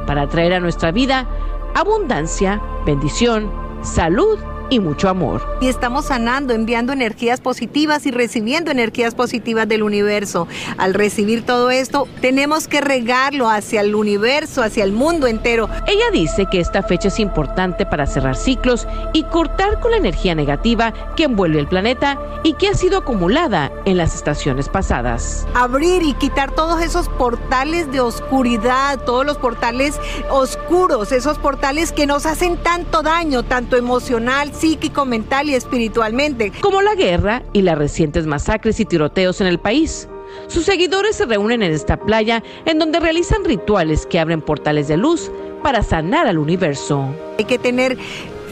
para 0.05 0.29
traer 0.29 0.55
a 0.55 0.61
nuestra 0.61 0.91
vida 0.91 1.29
abundancia, 1.75 2.61
bendición, 2.85 3.53
salud 3.83 4.39
y 4.73 4.81
mucho 4.81 5.11
amor. 5.11 5.43
Y 5.61 5.69
estamos 5.69 6.07
sanando, 6.07 6.55
enviando 6.55 6.95
energías 6.95 7.43
positivas 7.43 8.07
y 8.07 8.11
recibiendo 8.11 8.71
energías 8.71 9.15
positivas 9.15 9.69
del 9.69 9.83
universo. 9.83 10.49
Al 10.79 10.95
recibir 10.95 11.45
todo 11.45 11.71
esto, 11.71 12.09
tenemos 12.23 12.69
que 12.69 12.81
regarlo 12.81 13.51
hacia 13.51 13.83
el 13.83 13.95
universo, 13.95 14.63
hacia 14.63 14.85
el 14.85 14.93
mundo 14.93 15.27
entero. 15.27 15.69
Ella 15.87 16.11
dice 16.11 16.47
que 16.51 16.59
esta 16.59 16.83
fecha 16.83 17.09
es 17.09 17.21
importante 17.21 17.85
para 17.85 18.07
cerrar 18.07 18.35
ciclos 18.35 18.89
y 19.13 19.25
cortar 19.25 19.79
con 19.79 19.91
la 19.91 19.99
energía 19.99 20.35
negativa 20.35 20.95
que 21.17 21.25
envuelve 21.25 21.61
el 21.61 21.69
planeta 21.69 22.19
y 22.43 22.55
que 22.55 22.69
ha 22.69 22.75
sido 22.75 23.01
acumulada 23.01 23.71
en 23.85 23.99
las 23.99 24.15
estaciones 24.15 24.71
pasadas. 24.71 25.47
Abrir 25.53 26.03
y 26.03 26.15
quitar 26.15 26.51
todos 26.51 26.81
esos 26.81 27.11
portales 27.11 27.93
de 27.93 28.01
oscuridad, 28.01 28.99
todos 29.05 29.27
los 29.27 29.37
portales 29.37 30.01
oscuros, 30.31 31.13
esos 31.13 31.37
portales 31.37 31.93
que 31.93 32.07
nos 32.07 32.25
hacen 32.25 32.57
tanto 32.57 33.03
daño, 33.03 33.43
tanto 33.43 33.77
emocional, 33.77 34.55
psíquico, 34.63 35.05
mental 35.05 35.49
y 35.49 35.57
espiritualmente. 35.57 36.53
Como 36.61 36.83
la 36.83 36.95
guerra 36.95 37.43
y 37.53 37.63
las 37.63 37.77
recientes 37.77 38.27
masacres 38.27 38.79
y 38.79 38.85
tiroteos 38.85 39.41
en 39.41 39.49
el 39.49 39.59
país. 39.59 40.09
Sus 40.47 40.65
seguidores 40.65 41.17
se 41.17 41.27
reúnen 41.27 41.65
en 41.65 41.73
esta 41.73 41.97
playa 41.97 42.45
en 42.65 42.79
donde 42.79 43.01
realizan 43.01 43.45
rituales 43.45 44.07
que 44.07 44.21
abren 44.21 44.41
portales 44.41 44.87
de 44.87 44.97
luz 44.97 45.33
para 45.65 45.83
sanar 45.83 46.29
al 46.29 46.39
universo. 46.39 47.13
Hay 47.41 47.45
que 47.45 47.59
tener 47.59 47.97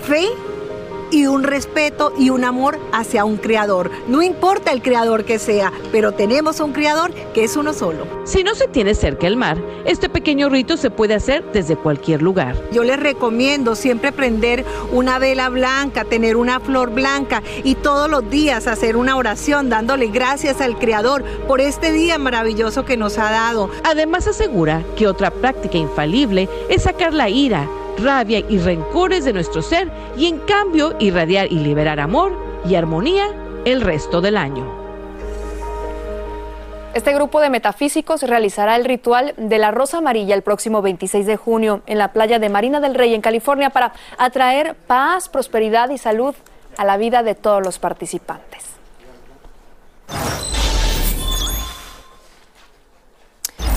fe 0.03 0.27
y 1.11 1.27
un 1.27 1.43
respeto 1.43 2.13
y 2.19 2.31
un 2.31 2.45
amor 2.45 2.79
hacia 2.93 3.25
un 3.25 3.37
creador. 3.37 3.91
No 4.09 4.23
importa 4.23 4.73
el 4.73 4.83
creador 4.83 5.25
que 5.25 5.39
sea, 5.39 5.73
pero 5.93 6.13
tenemos 6.13 6.61
un 6.61 6.73
creador 6.73 7.13
que 7.35 7.45
es 7.45 7.57
uno 7.57 7.73
solo. 7.73 8.07
Si 8.25 8.45
no 8.45 8.55
se 8.55 8.69
tiene 8.69 8.95
cerca 8.95 9.27
el 9.27 9.37
mar, 9.37 9.59
este 9.85 10.09
pequeño 10.09 10.49
rito 10.49 10.77
se 10.77 10.91
puede 10.91 11.15
hacer 11.15 11.45
desde 11.53 11.77
cualquier 11.77 12.23
lugar. 12.23 12.57
Yo 12.73 12.85
les 12.85 13.01
recomiendo 13.01 13.75
siempre 13.75 14.13
prender 14.13 14.65
una 14.93 15.19
vela 15.19 15.49
blanca, 15.49 16.05
tener 16.05 16.37
una 16.37 16.61
flor 16.61 16.91
blanca 16.91 17.43
y 17.65 17.75
todos 17.75 18.11
los 18.11 18.29
días 18.31 18.67
hacer 18.67 18.97
una 18.97 19.17
oración 19.17 19.69
dándole 19.69 20.09
gracias 20.09 20.61
al 20.61 20.79
creador 20.79 21.25
por 21.47 21.61
este 21.61 21.93
día 21.93 22.19
maravilloso 22.19 22.85
que 22.85 22.97
nos 22.97 23.19
ha 23.19 23.31
dado. 23.31 23.71
Además 23.85 24.27
asegura 24.27 24.85
que 24.97 25.07
otra 25.07 25.31
práctica 25.31 25.79
infalible 25.79 26.49
es 26.69 26.83
sacar 26.83 27.13
la 27.15 27.29
ira 27.29 27.69
rabia 27.99 28.41
y 28.49 28.59
rencores 28.59 29.25
de 29.25 29.33
nuestro 29.33 29.63
ser 29.63 29.91
y 30.17 30.27
en 30.27 30.39
cambio 30.39 30.95
irradiar 30.99 31.51
y 31.51 31.57
liberar 31.57 32.01
amor 32.01 32.33
y 32.69 32.75
armonía 32.75 33.27
el 33.65 33.81
resto 33.81 34.21
del 34.21 34.37
año. 34.37 34.81
Este 36.93 37.15
grupo 37.15 37.41
de 37.41 37.51
metafísicos 37.51 38.25
realizará 38.25 38.75
el 38.75 38.85
ritual 38.85 39.35
de 39.37 39.59
la 39.59 39.71
Rosa 39.71 39.99
Amarilla 39.99 40.35
el 40.35 40.43
próximo 40.43 40.83
26 40.83 41.25
de 41.25 41.37
junio 41.37 41.83
en 41.87 41.99
la 41.99 42.13
playa 42.13 42.41
de 42.41 42.49
Marina 42.49 42.81
del 42.81 42.97
Rey 42.97 43.15
en 43.15 43.21
California 43.21 43.71
para 43.71 43.93
atraer 44.19 44.75
paz, 44.75 45.29
prosperidad 45.29 45.91
y 45.91 45.99
salud 45.99 46.35
a 46.77 46.85
la 46.85 46.97
vida 46.97 47.23
de 47.23 47.37
todos 47.37 47.63
los 47.63 47.79
participantes. 47.79 48.65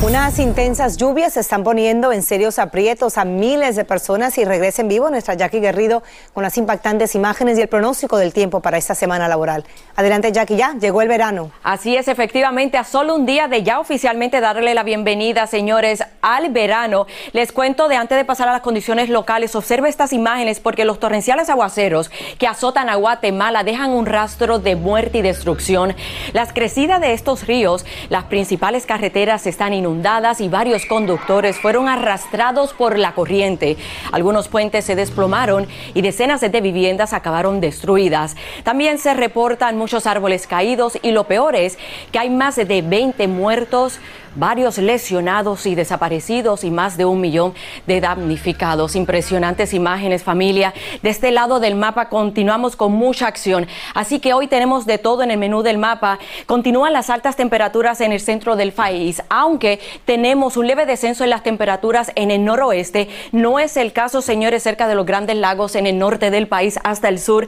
Unas 0.04 0.38
intensas 0.38 0.98
lluvias 0.98 1.38
están 1.38 1.64
poniendo 1.64 2.12
en 2.12 2.24
serios 2.24 2.60
aprietos 2.60 3.18
a 3.18 3.24
miles 3.24 3.78
de 3.78 3.86
personas 3.86 4.38
y 4.38 4.44
regresen 4.44 4.90
vivo 4.90 5.10
nuestra 5.10 5.36
Jackie 5.36 5.62
Guerrido 5.62 6.04
con 6.34 6.44
las 6.44 6.58
impactantes 6.58 7.16
imágenes 7.16 7.58
y 7.58 7.62
el 7.62 7.70
pronóstico 7.70 8.18
del 8.18 8.34
tiempo 8.34 8.60
para 8.60 8.78
esta 8.78 8.96
semana 8.96 9.30
laboral. 9.30 9.64
Adelante 9.96 10.34
Jackie, 10.34 10.58
ya 10.58 10.76
llegó 10.78 11.02
el 11.02 11.08
verano. 11.08 11.52
Así 11.64 11.96
es, 11.96 12.10
efectivamente, 12.10 12.78
a 12.78 12.84
solo 12.84 13.16
un 13.16 13.26
día 13.26 13.48
de 13.48 13.64
ya 13.64 13.80
oficialmente 13.80 14.42
darle 14.42 14.74
la 14.74 14.84
bienvenida, 14.84 15.48
señores, 15.48 16.04
al 16.24 16.50
verano. 16.50 17.06
Les 17.34 17.52
cuento 17.52 17.88
de 17.88 17.98
antes 17.98 18.18
de 18.18 18.26
pasar 18.26 18.48
a 18.48 18.54
las 18.54 18.62
condiciones 18.62 19.10
locales, 19.10 19.56
observe 19.56 19.90
estas 19.90 20.14
imágenes 20.14 20.60
porque 20.60 20.86
los 20.86 21.00
torrenciales 21.00 21.50
aguaceros 21.50 22.10
que 22.40 22.48
azotan 22.48 22.90
a 22.90 22.96
Guatemala 22.96 23.64
dejan 23.64 23.92
un 23.92 24.08
rastro 24.08 24.58
de 24.58 24.76
muerte 24.76 25.20
y 25.20 25.22
destrucción. 25.22 25.96
Las 26.32 26.54
crecidas 26.54 27.02
de 27.02 27.14
estos 27.14 27.46
ríos, 27.46 27.86
las 28.10 28.24
principales 28.24 28.88
carreteras 28.88 29.46
están 29.46 29.74
inundadas 29.74 30.42
y 30.42 30.48
varios 30.48 30.86
conductores 30.86 31.60
fueron 31.60 31.88
arrastrados 31.88 32.74
por 32.74 32.98
la 32.98 33.14
corriente. 33.14 33.78
Algunos 34.12 34.48
puentes 34.48 34.86
se 34.86 34.96
desplomaron 34.96 35.68
y 35.94 36.02
decenas 36.02 36.42
de 36.42 36.62
viviendas 36.62 37.14
acabaron 37.14 37.60
destruidas. 37.60 38.36
También 38.64 38.98
se 38.98 39.14
reportan 39.14 39.78
muchos 39.78 40.08
árboles 40.08 40.48
caídos 40.48 40.98
y 41.02 41.12
lo 41.12 41.26
peor 41.26 41.56
es 41.56 41.78
que 42.12 42.20
hay 42.20 42.30
más 42.30 42.56
de 42.56 42.82
20 42.82 43.28
muertos 43.28 44.00
varios 44.36 44.78
lesionados 44.78 45.66
y 45.66 45.76
desaparecidos 45.76 46.64
y 46.64 46.72
más 46.72 46.98
de 46.98 47.06
un 47.06 47.22
millón 47.22 47.54
de 47.88 48.02
damnificados. 48.02 48.96
Impresionantes 48.96 49.74
imágenes, 49.74 50.24
familia. 50.24 50.74
De 51.02 51.10
este 51.10 51.32
lado 51.32 51.60
del 51.60 51.76
mapa 51.76 52.10
continuamos 52.10 52.76
con 52.76 52.92
mucha 52.94 53.28
acción. 53.28 53.68
Así 53.94 54.20
que 54.20 54.34
hoy 54.34 54.48
tenemos 54.48 54.86
de 54.86 54.98
todo 54.98 55.24
en 55.24 55.32
el 55.32 55.38
menú 55.38 55.64
del 55.64 55.78
mapa. 55.78 56.20
Continúan 56.46 56.94
las 56.94 57.10
altas 57.10 57.36
temperaturas 57.36 58.02
en 58.02 58.12
el 58.12 58.20
centro 58.20 58.56
del 58.56 58.72
país, 58.72 59.22
aunque 59.30 59.80
tenemos 60.06 60.58
un 60.58 60.68
leve 60.68 60.86
descenso 60.86 61.24
en 61.24 61.30
las 61.30 61.44
temperaturas 61.44 62.12
en 62.16 62.32
el 62.32 62.44
noroeste. 62.46 63.10
No 63.32 63.60
es 63.60 63.78
el 63.78 63.94
caso, 63.94 64.22
señores, 64.22 64.64
cerca 64.64 64.88
de 64.88 64.96
los 64.96 65.06
grandes 65.06 65.36
lagos 65.38 65.76
en 65.76 65.88
el 65.88 65.98
norte 65.98 66.32
del 66.32 66.48
país 66.48 66.80
hasta 66.84 67.10
el 67.10 67.20
sur, 67.20 67.48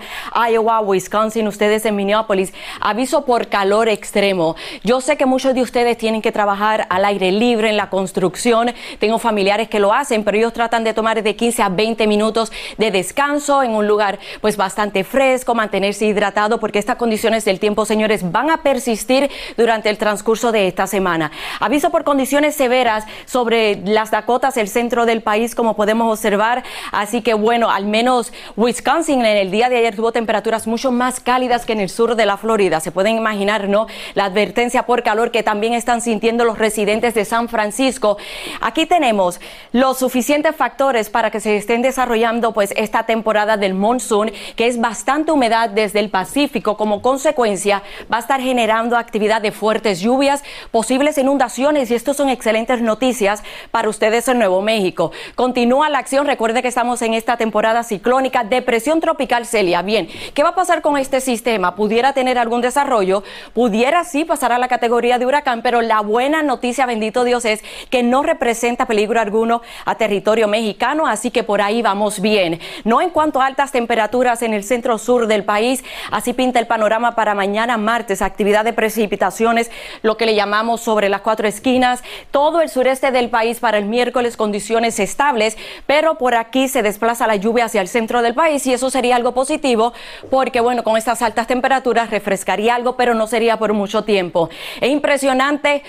Iowa, 0.50 0.82
Wisconsin, 0.82 1.48
ustedes 1.48 1.86
en 1.86 1.96
Minneapolis. 1.96 2.54
Aviso 2.80 3.26
por 3.26 3.48
calor 3.48 3.90
extremo. 3.90 4.56
Yo 4.84 5.02
sé 5.02 5.18
que 5.18 5.26
muchos 5.26 5.54
de 5.54 5.62
ustedes 5.62 5.98
tienen 5.98 6.22
que 6.22 6.32
trabajar 6.32 6.75
al 6.90 7.06
aire 7.06 7.32
libre 7.32 7.70
en 7.70 7.78
la 7.78 7.90
construcción. 7.90 8.74
Tengo 9.00 9.20
familiares 9.20 9.70
que 9.70 9.80
lo 9.80 9.94
hacen, 9.94 10.24
pero 10.24 10.38
ellos 10.38 10.54
tratan 10.54 10.84
de 10.84 10.94
tomar 10.94 11.22
de 11.22 11.36
15 11.36 11.64
a 11.64 11.70
20 11.70 12.08
minutos 12.08 12.52
de 12.78 12.92
descanso 12.92 13.64
en 13.64 13.72
un 13.72 13.88
lugar 13.88 14.20
pues 14.42 14.58
bastante 14.58 15.04
fresco, 15.04 15.56
mantenerse 15.56 16.06
hidratado 16.06 16.60
porque 16.60 16.80
estas 16.80 16.98
condiciones 16.98 17.46
del 17.46 17.60
tiempo, 17.60 17.86
señores, 17.86 18.32
van 18.32 18.50
a 18.50 18.58
persistir 18.64 19.30
durante 19.58 19.90
el 19.90 19.98
transcurso 19.98 20.52
de 20.52 20.68
esta 20.68 20.88
semana. 20.88 21.32
Aviso 21.60 21.90
por 21.90 22.04
condiciones 22.04 22.56
severas 22.56 23.06
sobre 23.26 23.78
las 23.86 24.12
Dakotas, 24.12 24.58
el 24.58 24.68
centro 24.68 25.06
del 25.06 25.22
país, 25.22 25.56
como 25.56 25.76
podemos 25.76 26.12
observar. 26.12 26.64
Así 26.92 27.22
que 27.22 27.34
bueno, 27.34 27.70
al 27.70 27.86
menos 27.86 28.34
Wisconsin 28.56 29.26
en 29.26 29.38
el 29.38 29.52
día 29.52 29.70
de 29.70 29.78
ayer 29.78 29.96
tuvo 29.96 30.12
temperaturas 30.12 30.68
mucho 30.68 30.92
más 30.92 31.20
cálidas 31.20 31.66
que 31.66 31.74
en 31.74 31.80
el 31.80 31.90
sur 31.90 32.16
de 32.16 32.26
la 32.26 32.38
Florida. 32.38 32.80
Se 32.80 32.92
pueden 32.92 33.18
imaginar, 33.18 33.68
¿no? 33.68 33.88
La 34.14 34.26
advertencia 34.26 34.84
por 34.84 35.04
calor 35.04 35.32
que 35.32 35.44
también 35.44 35.74
están 35.74 36.02
sintiendo 36.02 36.46
los 36.46 36.58
residentes 36.66 37.14
de 37.14 37.26
San 37.26 37.48
Francisco. 37.48 38.18
Aquí 38.60 38.88
tenemos 38.88 39.40
los 39.72 40.00
suficientes 40.00 40.56
factores 40.56 41.12
para 41.12 41.30
que 41.30 41.40
se 41.40 41.58
estén 41.58 41.84
desarrollando 41.84 42.54
pues 42.54 42.74
esta 42.76 43.04
temporada 43.04 43.56
del 43.56 43.76
monsoon, 43.76 44.32
que 44.56 44.66
es 44.66 44.80
bastante 44.80 45.32
humedad 45.32 45.70
desde 45.70 46.00
el 46.00 46.10
Pacífico. 46.10 46.76
Como 46.76 47.04
consecuencia, 47.04 47.84
va 48.12 48.18
a 48.18 48.22
estar 48.22 48.42
generando 48.42 48.98
actividad 48.98 49.44
de 49.44 49.52
fuertes 49.52 50.00
lluvias, 50.00 50.44
posibles 50.72 51.20
inundaciones 51.20 51.92
y 51.92 51.94
esto 51.94 52.16
son 52.16 52.30
excelentes 52.30 52.82
noticias 52.82 53.44
para 53.70 53.88
ustedes 53.88 54.28
en 54.28 54.40
Nuevo 54.40 54.64
México. 54.64 55.12
Continúa 55.36 55.90
la 55.90 56.00
acción. 56.00 56.26
Recuerde 56.26 56.64
que 56.64 56.70
estamos 56.70 57.00
en 57.04 57.14
esta 57.14 57.38
temporada 57.38 57.84
ciclónica, 57.84 58.44
depresión 58.44 59.02
tropical 59.02 59.46
Celia. 59.46 59.84
Bien, 59.84 60.08
¿qué 60.34 60.42
va 60.42 60.50
a 60.50 60.56
pasar 60.56 60.82
con 60.82 60.98
este 60.98 61.22
sistema? 61.22 61.76
¿Pudiera 61.76 62.14
tener 62.14 62.40
algún 62.40 62.62
desarrollo? 62.62 63.22
Pudiera 63.54 64.04
sí 64.04 64.26
pasar 64.26 64.52
a 64.52 64.58
la 64.58 64.68
categoría 64.68 65.20
de 65.20 65.28
huracán, 65.28 65.62
pero 65.62 65.84
la 65.84 66.02
buena 66.02 66.42
noticia 66.42 66.55
noticia, 66.56 66.86
bendito 66.86 67.26
Dios, 67.26 67.44
es 67.44 67.62
que 67.90 68.02
no 68.02 68.24
representa 68.24 68.86
peligro 68.86 69.20
alguno 69.20 69.62
a 69.84 69.96
territorio 69.96 70.48
mexicano, 70.48 71.06
así 71.06 71.30
que 71.30 71.44
por 71.44 71.62
ahí 71.62 71.82
vamos 71.82 72.22
bien. 72.22 72.62
No 72.86 73.02
en 73.02 73.10
cuanto 73.10 73.42
a 73.42 73.46
altas 73.46 73.74
temperaturas 73.74 74.42
en 74.42 74.54
el 74.54 74.64
centro 74.64 74.98
sur 74.98 75.28
del 75.28 75.44
país, 75.44 75.84
así 76.12 76.32
pinta 76.32 76.60
el 76.60 76.68
panorama 76.68 77.14
para 77.14 77.36
mañana 77.36 77.76
martes, 77.76 78.22
actividad 78.22 78.64
de 78.64 78.72
precipitaciones, 78.72 79.70
lo 80.02 80.16
que 80.16 80.26
le 80.26 80.34
llamamos 80.34 80.80
sobre 80.80 81.10
las 81.10 81.22
cuatro 81.22 81.46
esquinas, 81.46 82.04
todo 82.32 82.62
el 82.62 82.70
sureste 82.70 83.12
del 83.12 83.30
país 83.30 83.60
para 83.60 83.78
el 83.78 83.84
miércoles 83.84 84.38
condiciones 84.38 84.98
estables, 85.00 85.58
pero 85.86 86.18
por 86.18 86.36
aquí 86.36 86.70
se 86.70 86.84
desplaza 86.84 87.28
la 87.28 87.36
lluvia 87.36 87.66
hacia 87.66 87.82
el 87.82 87.90
centro 87.90 88.22
del 88.22 88.34
país 88.34 88.66
y 88.66 88.74
eso 88.74 88.90
sería 88.90 89.18
algo 89.18 89.34
positivo 89.34 89.92
porque 90.30 90.62
bueno, 90.62 90.86
con 90.86 90.96
estas 90.96 91.22
altas 91.22 91.48
temperaturas 91.48 92.12
refrescaría 92.12 92.76
algo, 92.76 92.96
pero 92.96 93.14
no 93.14 93.28
sería 93.28 93.58
por 93.58 93.74
mucho 93.74 94.06
tiempo. 94.06 94.50
Es 94.80 94.90
impresionante 94.90 95.84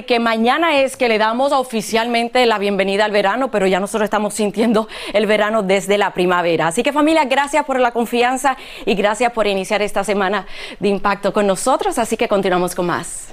porque 0.00 0.14
que 0.14 0.20
mañana 0.20 0.80
es 0.80 0.96
que 0.96 1.08
le 1.08 1.18
damos 1.18 1.52
oficialmente 1.52 2.46
la 2.46 2.58
bienvenida 2.58 3.04
al 3.04 3.12
verano, 3.12 3.50
pero 3.50 3.66
ya 3.66 3.80
nosotros 3.80 4.04
estamos 4.04 4.32
sintiendo 4.32 4.88
el 5.12 5.26
verano 5.26 5.62
desde 5.62 5.98
la 5.98 6.12
primavera. 6.12 6.68
Así 6.68 6.82
que 6.82 6.90
familia, 6.90 7.24
gracias 7.26 7.66
por 7.66 7.78
la 7.78 7.90
confianza 7.90 8.56
y 8.86 8.94
gracias 8.94 9.30
por 9.32 9.46
iniciar 9.46 9.82
esta 9.82 10.02
semana 10.02 10.46
de 10.78 10.88
impacto 10.88 11.34
con 11.34 11.46
nosotros. 11.46 11.98
Así 11.98 12.16
que 12.16 12.28
continuamos 12.28 12.74
con 12.74 12.86
más. 12.86 13.28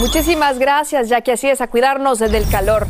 Muchísimas 0.00 0.58
gracias, 0.58 1.08
ya 1.08 1.20
que 1.20 1.32
así 1.32 1.48
es, 1.48 1.60
a 1.60 1.68
cuidarnos 1.68 2.18
desde 2.18 2.38
el 2.38 2.48
calor. 2.48 2.88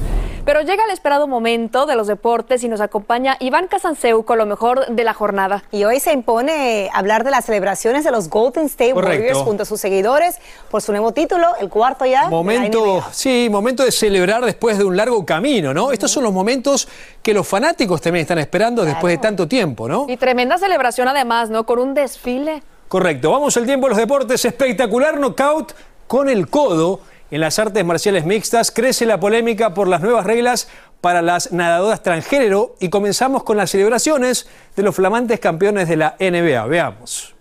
Pero 0.48 0.62
llega 0.62 0.82
el 0.82 0.90
esperado 0.90 1.28
momento 1.28 1.84
de 1.84 1.94
los 1.94 2.06
deportes 2.06 2.64
y 2.64 2.70
nos 2.70 2.80
acompaña 2.80 3.36
Iván 3.38 3.66
Casanseu 3.66 4.24
con 4.24 4.38
lo 4.38 4.46
mejor 4.46 4.86
de 4.86 5.04
la 5.04 5.12
jornada. 5.12 5.62
Y 5.70 5.84
hoy 5.84 6.00
se 6.00 6.10
impone 6.14 6.88
hablar 6.94 7.22
de 7.22 7.30
las 7.30 7.44
celebraciones 7.44 8.02
de 8.02 8.10
los 8.10 8.30
Golden 8.30 8.64
State 8.64 8.94
Correcto. 8.94 9.18
Warriors 9.18 9.38
junto 9.40 9.64
a 9.64 9.66
sus 9.66 9.78
seguidores 9.78 10.38
por 10.70 10.80
su 10.80 10.92
nuevo 10.92 11.12
título, 11.12 11.48
el 11.60 11.68
cuarto 11.68 12.06
ya. 12.06 12.30
Momento, 12.30 13.04
sí, 13.12 13.48
momento 13.50 13.84
de 13.84 13.92
celebrar 13.92 14.42
después 14.42 14.78
de 14.78 14.84
un 14.84 14.96
largo 14.96 15.26
camino, 15.26 15.74
¿no? 15.74 15.92
Estos 15.92 16.10
son 16.10 16.24
los 16.24 16.32
momentos 16.32 16.88
que 17.22 17.34
los 17.34 17.46
fanáticos 17.46 18.00
también 18.00 18.22
están 18.22 18.38
esperando 18.38 18.86
después 18.86 19.12
de 19.12 19.18
tanto 19.18 19.46
tiempo, 19.46 19.86
¿no? 19.86 20.06
Y 20.08 20.16
tremenda 20.16 20.56
celebración 20.56 21.08
además, 21.08 21.50
¿no? 21.50 21.66
Con 21.66 21.78
un 21.78 21.92
desfile. 21.92 22.62
Correcto. 22.88 23.32
Vamos 23.32 23.54
al 23.58 23.66
tiempo 23.66 23.86
de 23.86 23.90
los 23.90 23.98
deportes. 23.98 24.42
Espectacular 24.46 25.20
knockout 25.20 25.74
con 26.06 26.30
el 26.30 26.48
codo. 26.48 27.00
En 27.30 27.42
las 27.42 27.58
artes 27.58 27.84
marciales 27.84 28.24
mixtas 28.24 28.70
crece 28.70 29.04
la 29.04 29.20
polémica 29.20 29.74
por 29.74 29.86
las 29.86 30.00
nuevas 30.00 30.24
reglas 30.24 30.68
para 31.02 31.20
las 31.20 31.52
nadadoras 31.52 32.02
transgénero 32.02 32.74
y 32.80 32.88
comenzamos 32.88 33.44
con 33.44 33.58
las 33.58 33.70
celebraciones 33.70 34.48
de 34.76 34.82
los 34.82 34.94
flamantes 34.94 35.38
campeones 35.38 35.88
de 35.88 35.96
la 35.96 36.16
NBA. 36.18 36.64
Veamos. 36.66 37.34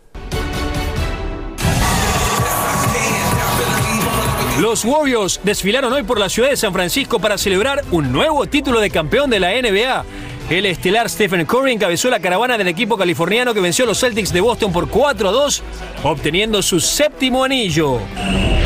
Los 4.59 4.83
Warriors 4.83 5.39
desfilaron 5.43 5.93
hoy 5.93 6.03
por 6.03 6.19
la 6.19 6.27
ciudad 6.27 6.49
de 6.49 6.57
San 6.57 6.73
Francisco 6.73 7.19
para 7.19 7.37
celebrar 7.37 7.85
un 7.91 8.11
nuevo 8.11 8.45
título 8.47 8.81
de 8.81 8.89
campeón 8.89 9.29
de 9.29 9.39
la 9.39 9.51
NBA. 9.51 10.03
El 10.49 10.65
estelar 10.65 11.09
Stephen 11.09 11.45
Curry 11.45 11.73
encabezó 11.73 12.09
la 12.09 12.21
caravana 12.21 12.57
del 12.57 12.69
equipo 12.69 12.97
californiano 12.97 13.53
que 13.53 13.59
venció 13.59 13.83
a 13.83 13.87
los 13.87 13.99
Celtics 13.99 14.31
de 14.31 14.39
Boston 14.39 14.71
por 14.71 14.87
4 14.87 15.27
a 15.27 15.31
2, 15.33 15.63
obteniendo 16.03 16.61
su 16.61 16.79
séptimo 16.79 17.43
anillo. 17.43 17.99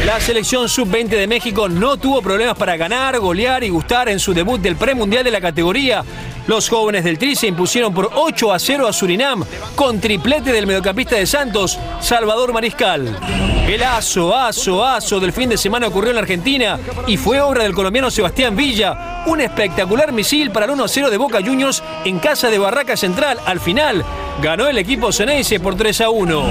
La 0.06 0.20
selección 0.20 0.70
sub-20 0.70 1.10
de 1.10 1.26
México 1.26 1.67
no 1.70 1.98
tuvo 1.98 2.22
problemas 2.22 2.56
para 2.56 2.78
ganar, 2.78 3.17
golear 3.20 3.63
y 3.63 3.70
gustar 3.70 4.10
en 4.10 4.20
su 4.20 4.32
debut 4.32 4.62
del 4.62 4.76
premundial 4.76 5.24
de 5.24 5.32
la 5.32 5.41
categoría. 5.41 6.04
Los 6.47 6.69
jóvenes 6.69 7.04
del 7.04 7.17
Tri 7.17 7.36
se 7.36 7.47
impusieron 7.47 7.93
por 7.93 8.12
8 8.13 8.54
a 8.54 8.60
0 8.60 8.88
a 8.88 8.93
Surinam, 8.93 9.43
con 9.75 9.99
triplete 9.99 10.51
del 10.51 10.67
mediocampista 10.67 11.15
de 11.15 11.25
Santos, 11.25 11.77
Salvador 11.99 12.51
Mariscal. 12.54 13.17
El 13.67 13.84
aso, 13.84 14.36
aso, 14.36 14.84
aso 14.84 15.19
del 15.19 15.32
fin 15.32 15.47
de 15.47 15.58
semana 15.58 15.88
ocurrió 15.88 16.10
en 16.10 16.15
la 16.15 16.21
Argentina 16.21 16.80
y 17.08 17.15
fue 17.15 17.39
obra 17.39 17.63
del 17.63 17.73
colombiano 17.73 18.12
Sebastián 18.12 18.56
Villa. 18.56 19.23
Un 19.27 19.39
espectacular 19.39 20.12
misil 20.12 20.51
para 20.51 20.65
el 20.65 20.71
1 20.71 20.84
a 20.84 20.88
0 20.88 21.10
de 21.10 21.17
Boca 21.17 21.39
Juniors 21.45 21.84
en 22.04 22.19
casa 22.19 22.49
de 22.49 22.58
Barraca 22.58 22.97
Central. 22.97 23.38
Al 23.45 23.60
final, 23.60 24.04
ganó 24.41 24.67
el 24.67 24.77
equipo 24.77 25.12
Ceneice 25.12 25.60
por 25.60 25.75
3 25.75 26.01
a 26.01 26.10
1. 26.10 26.43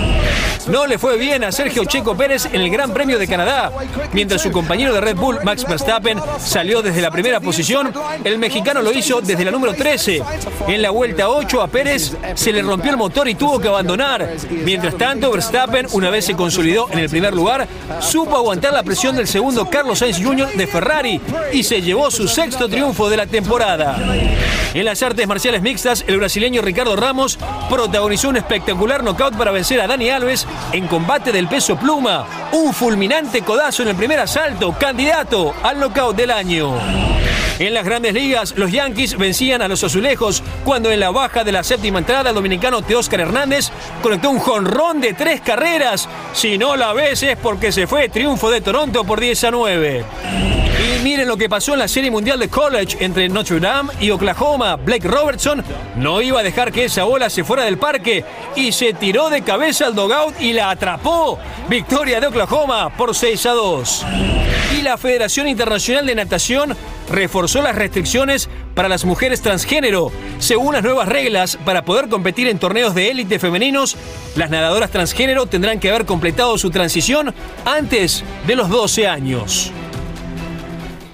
No 0.69 0.87
le 0.87 0.99
fue 0.99 1.17
bien 1.17 1.43
a 1.43 1.53
Sergio 1.53 1.85
Checo 1.85 2.17
Pérez 2.17 2.47
en 2.47 2.61
el 2.61 2.71
Gran 2.71 2.93
Premio 2.93 3.19
de 3.19 3.27
Canadá. 3.27 3.73
Mientras 4.13 4.43
su 4.43 4.53
compañero 4.53 4.93
de 4.95 5.01
Red 5.01 5.17
Bull, 5.17 5.39
Max 5.43 5.65
Verstappen, 5.67 6.21
salió 6.39 6.81
desde 6.81 7.01
la 7.01 7.11
primera 7.11 7.41
posición, 7.41 7.93
el 8.23 8.39
mexicano 8.39 8.83
lo 8.83 8.93
hizo 8.93 9.21
desde 9.21 9.45
la 9.45 9.51
número 9.51 9.75
13. 9.91 10.23
En 10.69 10.83
la 10.83 10.91
vuelta 10.91 11.29
8 11.29 11.63
a 11.63 11.67
Pérez 11.67 12.13
se 12.35 12.53
le 12.53 12.63
rompió 12.63 12.93
el 12.93 12.97
motor 12.97 13.29
y 13.29 13.35
tuvo 13.35 13.59
que 13.59 13.67
abandonar. 13.67 14.37
Mientras 14.49 14.97
tanto, 14.97 15.33
Verstappen, 15.33 15.89
una 15.91 16.11
vez 16.11 16.27
se 16.27 16.37
consolidó 16.37 16.89
en 16.93 17.01
el 17.01 17.09
primer 17.09 17.35
lugar, 17.35 17.67
supo 17.99 18.37
aguantar 18.37 18.73
la 18.73 18.85
presión 18.85 19.17
del 19.17 19.27
segundo 19.27 19.69
Carlos 19.69 19.99
Sainz 19.99 20.23
Jr. 20.23 20.53
de 20.53 20.69
Ferrari 20.69 21.21
y 21.53 21.65
se 21.65 21.83
llevó 21.83 22.09
su 22.13 22.29
sexto 22.29 22.69
triunfo 22.69 23.11
de 23.11 23.17
la 23.17 23.27
temporada. 23.27 23.99
En 24.75 24.85
las 24.85 25.03
artes 25.03 25.27
marciales 25.27 25.61
mixtas, 25.61 26.05
el 26.07 26.19
brasileño 26.19 26.63
Ricardo 26.63 26.95
Ramos 26.95 27.37
protagonizó 27.69 28.29
un 28.29 28.37
espectacular 28.37 29.03
knockout 29.03 29.37
para 29.37 29.51
vencer 29.51 29.81
a 29.81 29.89
Dani 29.89 30.09
Alves 30.09 30.47
en 30.71 30.87
combate 30.87 31.33
del 31.33 31.49
peso 31.49 31.77
pluma. 31.77 32.29
Un 32.53 32.73
fulminante 32.73 33.43
codazo 33.43 33.83
en 33.83 33.89
el 33.89 33.97
primer 33.97 34.21
asalto, 34.21 34.73
candidato 34.79 35.53
al 35.65 35.81
knockout 35.81 36.15
del 36.15 36.31
año. 36.31 37.30
En 37.61 37.75
las 37.75 37.85
grandes 37.85 38.15
ligas, 38.15 38.55
los 38.57 38.73
Yankees 38.73 39.19
vencían 39.19 39.61
a 39.61 39.69
los 39.69 39.85
azulejos 39.85 40.43
cuando 40.65 40.91
en 40.91 40.99
la 40.99 41.11
baja 41.11 41.45
de 41.45 41.53
la 41.53 41.63
séptima 41.63 41.99
entrada 41.99 42.31
el 42.31 42.35
dominicano 42.35 42.81
Teóscar 42.81 43.21
Hernández 43.21 43.69
conectó 44.03 44.31
un 44.31 44.39
jonrón 44.39 44.99
de 45.03 45.13
tres 45.13 45.43
carreras. 45.43 46.09
Si 46.33 46.57
no 46.57 46.75
la 46.75 46.95
ves 46.95 47.23
es 47.23 47.37
porque 47.37 47.71
se 47.71 47.87
fue 47.87 48.09
triunfo 48.09 48.51
de 48.51 48.63
Toronto 48.63 49.05
por 49.05 49.21
10 49.21 49.45
a 49.45 49.51
9. 49.51 50.05
Y 50.81 51.03
miren 51.03 51.29
lo 51.29 51.37
que 51.37 51.51
pasó 51.51 51.75
en 51.75 51.81
la 51.81 51.89
Serie 51.89 52.11
Mundial 52.11 52.39
de 52.41 52.49
College 52.49 52.97
entre 53.05 53.29
Notre 53.29 53.61
Dame 53.61 53.93
y 54.01 54.11
Oklahoma. 54.11 54.77
Blake 54.77 55.07
Robertson 55.07 55.63
no 55.97 56.23
iba 56.23 56.41
a 56.41 56.43
dejar 56.43 56.73
que 56.73 56.87
esa 56.87 57.05
bola 57.05 57.29
se 57.29 57.45
fuera 57.45 57.65
del 57.65 57.77
parque 57.77 58.25
y 58.57 58.73
se 58.73 58.95
tiró 58.95 59.29
de 59.29 59.43
cabeza 59.43 59.85
al 59.85 59.95
dogout 59.95 60.41
y 60.41 60.55
la 60.55 60.71
atrapó. 60.71 61.39
Victoria 61.69 62.21
de 62.21 62.29
Oklahoma 62.29 62.89
por 62.97 63.15
6 63.15 63.45
a 63.45 63.51
2. 63.51 64.07
Y 64.79 64.83
la 64.83 64.97
Federación 64.97 65.47
Internacional 65.47 66.07
de 66.07 66.15
Natación 66.15 66.75
reforzó 67.11 67.61
las 67.61 67.75
restricciones 67.75 68.49
para 68.75 68.89
las 68.89 69.05
mujeres 69.05 69.43
transgénero. 69.43 70.13
Según 70.39 70.75
las 70.75 70.83
nuevas 70.83 71.09
reglas, 71.09 71.59
para 71.65 71.85
poder 71.85 72.09
competir 72.09 72.49
en 72.49 72.59
torneos 72.59 72.95
de 72.95 73.11
élite 73.11 73.39
femeninos, 73.39 73.97
las 74.37 74.51
nadadoras 74.51 74.91
transgénero 74.91 75.47
tendrán 75.47 75.81
que 75.81 75.91
haber 75.91 76.07
completado 76.07 76.57
su 76.57 76.71
transición 76.71 77.35
antes 77.65 78.25
de 78.47 78.57
los 78.57 78.69
12 78.69 79.07
años. 79.07 79.73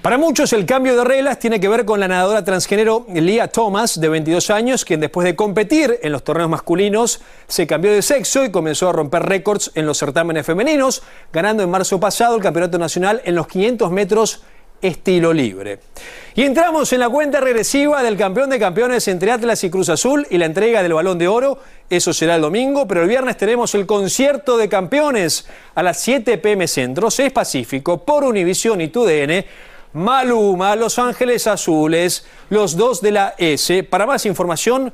Para 0.06 0.18
muchos 0.18 0.52
el 0.52 0.66
cambio 0.66 0.96
de 0.96 1.02
reglas 1.02 1.40
tiene 1.40 1.58
que 1.58 1.66
ver 1.66 1.84
con 1.84 1.98
la 1.98 2.06
nadadora 2.06 2.44
transgénero 2.44 3.06
Leah 3.12 3.48
Thomas, 3.48 4.00
de 4.00 4.08
22 4.08 4.50
años, 4.50 4.84
quien 4.84 5.00
después 5.00 5.24
de 5.24 5.34
competir 5.34 5.98
en 6.00 6.12
los 6.12 6.22
torneos 6.22 6.48
masculinos 6.48 7.20
se 7.48 7.66
cambió 7.66 7.90
de 7.90 8.02
sexo 8.02 8.44
y 8.44 8.52
comenzó 8.52 8.88
a 8.88 8.92
romper 8.92 9.24
récords 9.24 9.72
en 9.74 9.84
los 9.84 9.98
certámenes 9.98 10.46
femeninos, 10.46 11.02
ganando 11.32 11.64
en 11.64 11.70
marzo 11.70 11.98
pasado 11.98 12.36
el 12.36 12.42
Campeonato 12.42 12.78
Nacional 12.78 13.20
en 13.24 13.34
los 13.34 13.48
500 13.48 13.90
metros 13.90 14.42
estilo 14.80 15.32
libre. 15.32 15.78
Y 16.34 16.42
entramos 16.42 16.92
en 16.92 17.00
la 17.00 17.08
cuenta 17.08 17.40
regresiva 17.40 18.02
del 18.02 18.16
campeón 18.16 18.50
de 18.50 18.58
campeones 18.58 19.08
entre 19.08 19.32
Atlas 19.32 19.64
y 19.64 19.70
Cruz 19.70 19.88
Azul 19.88 20.26
y 20.28 20.38
la 20.38 20.46
entrega 20.46 20.82
del 20.82 20.92
Balón 20.92 21.18
de 21.18 21.28
Oro. 21.28 21.58
Eso 21.88 22.12
será 22.12 22.36
el 22.36 22.42
domingo, 22.42 22.86
pero 22.86 23.02
el 23.02 23.08
viernes 23.08 23.36
tenemos 23.36 23.74
el 23.74 23.86
concierto 23.86 24.58
de 24.58 24.68
campeones 24.68 25.46
a 25.74 25.82
las 25.82 26.00
7 26.00 26.38
pm 26.38 26.68
Centro, 26.68 27.10
6 27.10 27.32
Pacífico, 27.32 28.04
por 28.04 28.24
Univisión 28.24 28.80
y 28.80 28.88
TUDN. 28.88 29.44
Maluma, 29.94 30.76
Los 30.76 30.98
Ángeles 30.98 31.46
Azules, 31.46 32.26
los 32.50 32.76
dos 32.76 33.00
de 33.00 33.12
la 33.12 33.34
S. 33.38 33.82
Para 33.84 34.04
más 34.04 34.26
información, 34.26 34.92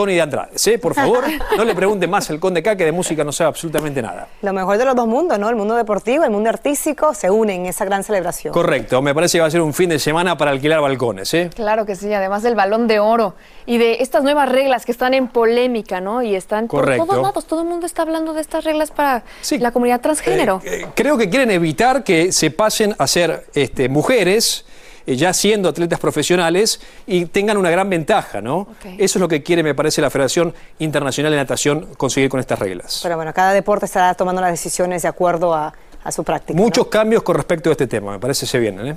Tony 0.00 0.14
de 0.14 0.22
Andrade, 0.22 0.52
¿sí? 0.54 0.78
Por 0.78 0.94
favor, 0.94 1.24
no 1.58 1.62
le 1.62 1.74
pregunte 1.74 2.06
más 2.06 2.30
al 2.30 2.40
Conde 2.40 2.62
K 2.62 2.74
que 2.74 2.86
de 2.86 2.92
música 2.92 3.22
no 3.22 3.32
sabe 3.32 3.48
absolutamente 3.48 4.00
nada. 4.00 4.28
Lo 4.40 4.54
mejor 4.54 4.78
de 4.78 4.86
los 4.86 4.96
dos 4.96 5.06
mundos, 5.06 5.38
¿no? 5.38 5.50
El 5.50 5.56
mundo 5.56 5.74
deportivo, 5.74 6.24
el 6.24 6.30
mundo 6.30 6.48
artístico 6.48 7.12
se 7.12 7.28
unen 7.28 7.60
en 7.62 7.66
esa 7.66 7.84
gran 7.84 8.02
celebración. 8.02 8.54
Correcto, 8.54 9.02
me 9.02 9.14
parece 9.14 9.36
que 9.36 9.42
va 9.42 9.48
a 9.48 9.50
ser 9.50 9.60
un 9.60 9.74
fin 9.74 9.90
de 9.90 9.98
semana 9.98 10.38
para 10.38 10.52
alquilar 10.52 10.80
balcones, 10.80 11.34
¿eh? 11.34 11.50
Claro 11.54 11.84
que 11.84 11.96
sí, 11.96 12.10
además 12.14 12.42
del 12.42 12.54
balón 12.54 12.86
de 12.86 12.98
oro 12.98 13.34
y 13.66 13.76
de 13.76 13.98
estas 14.00 14.22
nuevas 14.22 14.48
reglas 14.48 14.86
que 14.86 14.92
están 14.92 15.12
en 15.12 15.28
polémica, 15.28 16.00
¿no? 16.00 16.22
Y 16.22 16.34
están 16.34 16.66
Correcto. 16.66 17.04
por 17.04 17.14
todos 17.14 17.22
lados, 17.22 17.44
todo 17.44 17.60
el 17.60 17.68
mundo 17.68 17.84
está 17.84 18.00
hablando 18.00 18.32
de 18.32 18.40
estas 18.40 18.64
reglas 18.64 18.90
para 18.90 19.22
la 19.50 19.70
comunidad 19.70 20.00
transgénero. 20.00 20.62
Eh, 20.64 20.86
creo 20.94 21.18
que 21.18 21.28
quieren 21.28 21.50
evitar 21.50 22.04
que 22.04 22.32
se 22.32 22.50
pasen 22.50 22.96
a 22.96 23.06
ser 23.06 23.44
este, 23.54 23.90
mujeres 23.90 24.64
eh, 25.06 25.16
ya 25.16 25.32
siendo 25.32 25.68
atletas 25.68 25.98
profesionales 25.98 26.80
y 27.06 27.26
tengan 27.26 27.56
una 27.56 27.70
gran 27.70 27.88
ventaja, 27.88 28.40
¿no? 28.40 28.68
Eso 28.98 29.18
es 29.18 29.20
lo 29.20 29.28
que 29.28 29.42
quiere, 29.42 29.62
me 29.62 29.74
parece, 29.74 30.00
la 30.00 30.10
Federación 30.10 30.54
Internacional 30.78 31.32
de 31.32 31.38
Natación 31.38 31.88
conseguir 31.96 32.28
con 32.28 32.40
estas 32.40 32.58
reglas. 32.58 33.00
Pero 33.02 33.16
bueno, 33.16 33.32
cada 33.32 33.52
deporte 33.52 33.86
estará 33.86 34.14
tomando 34.14 34.40
las 34.40 34.50
decisiones 34.50 35.02
de 35.02 35.08
acuerdo 35.08 35.54
a, 35.54 35.72
a 36.02 36.12
su 36.12 36.24
práctica. 36.24 36.56
¿no? 36.56 36.62
Muchos 36.62 36.86
cambios 36.86 37.22
con 37.22 37.36
respecto 37.36 37.68
a 37.68 37.72
este 37.72 37.86
tema, 37.86 38.12
me 38.12 38.18
parece 38.18 38.46
se 38.46 38.58
vienen, 38.58 38.86
¿eh? 38.88 38.96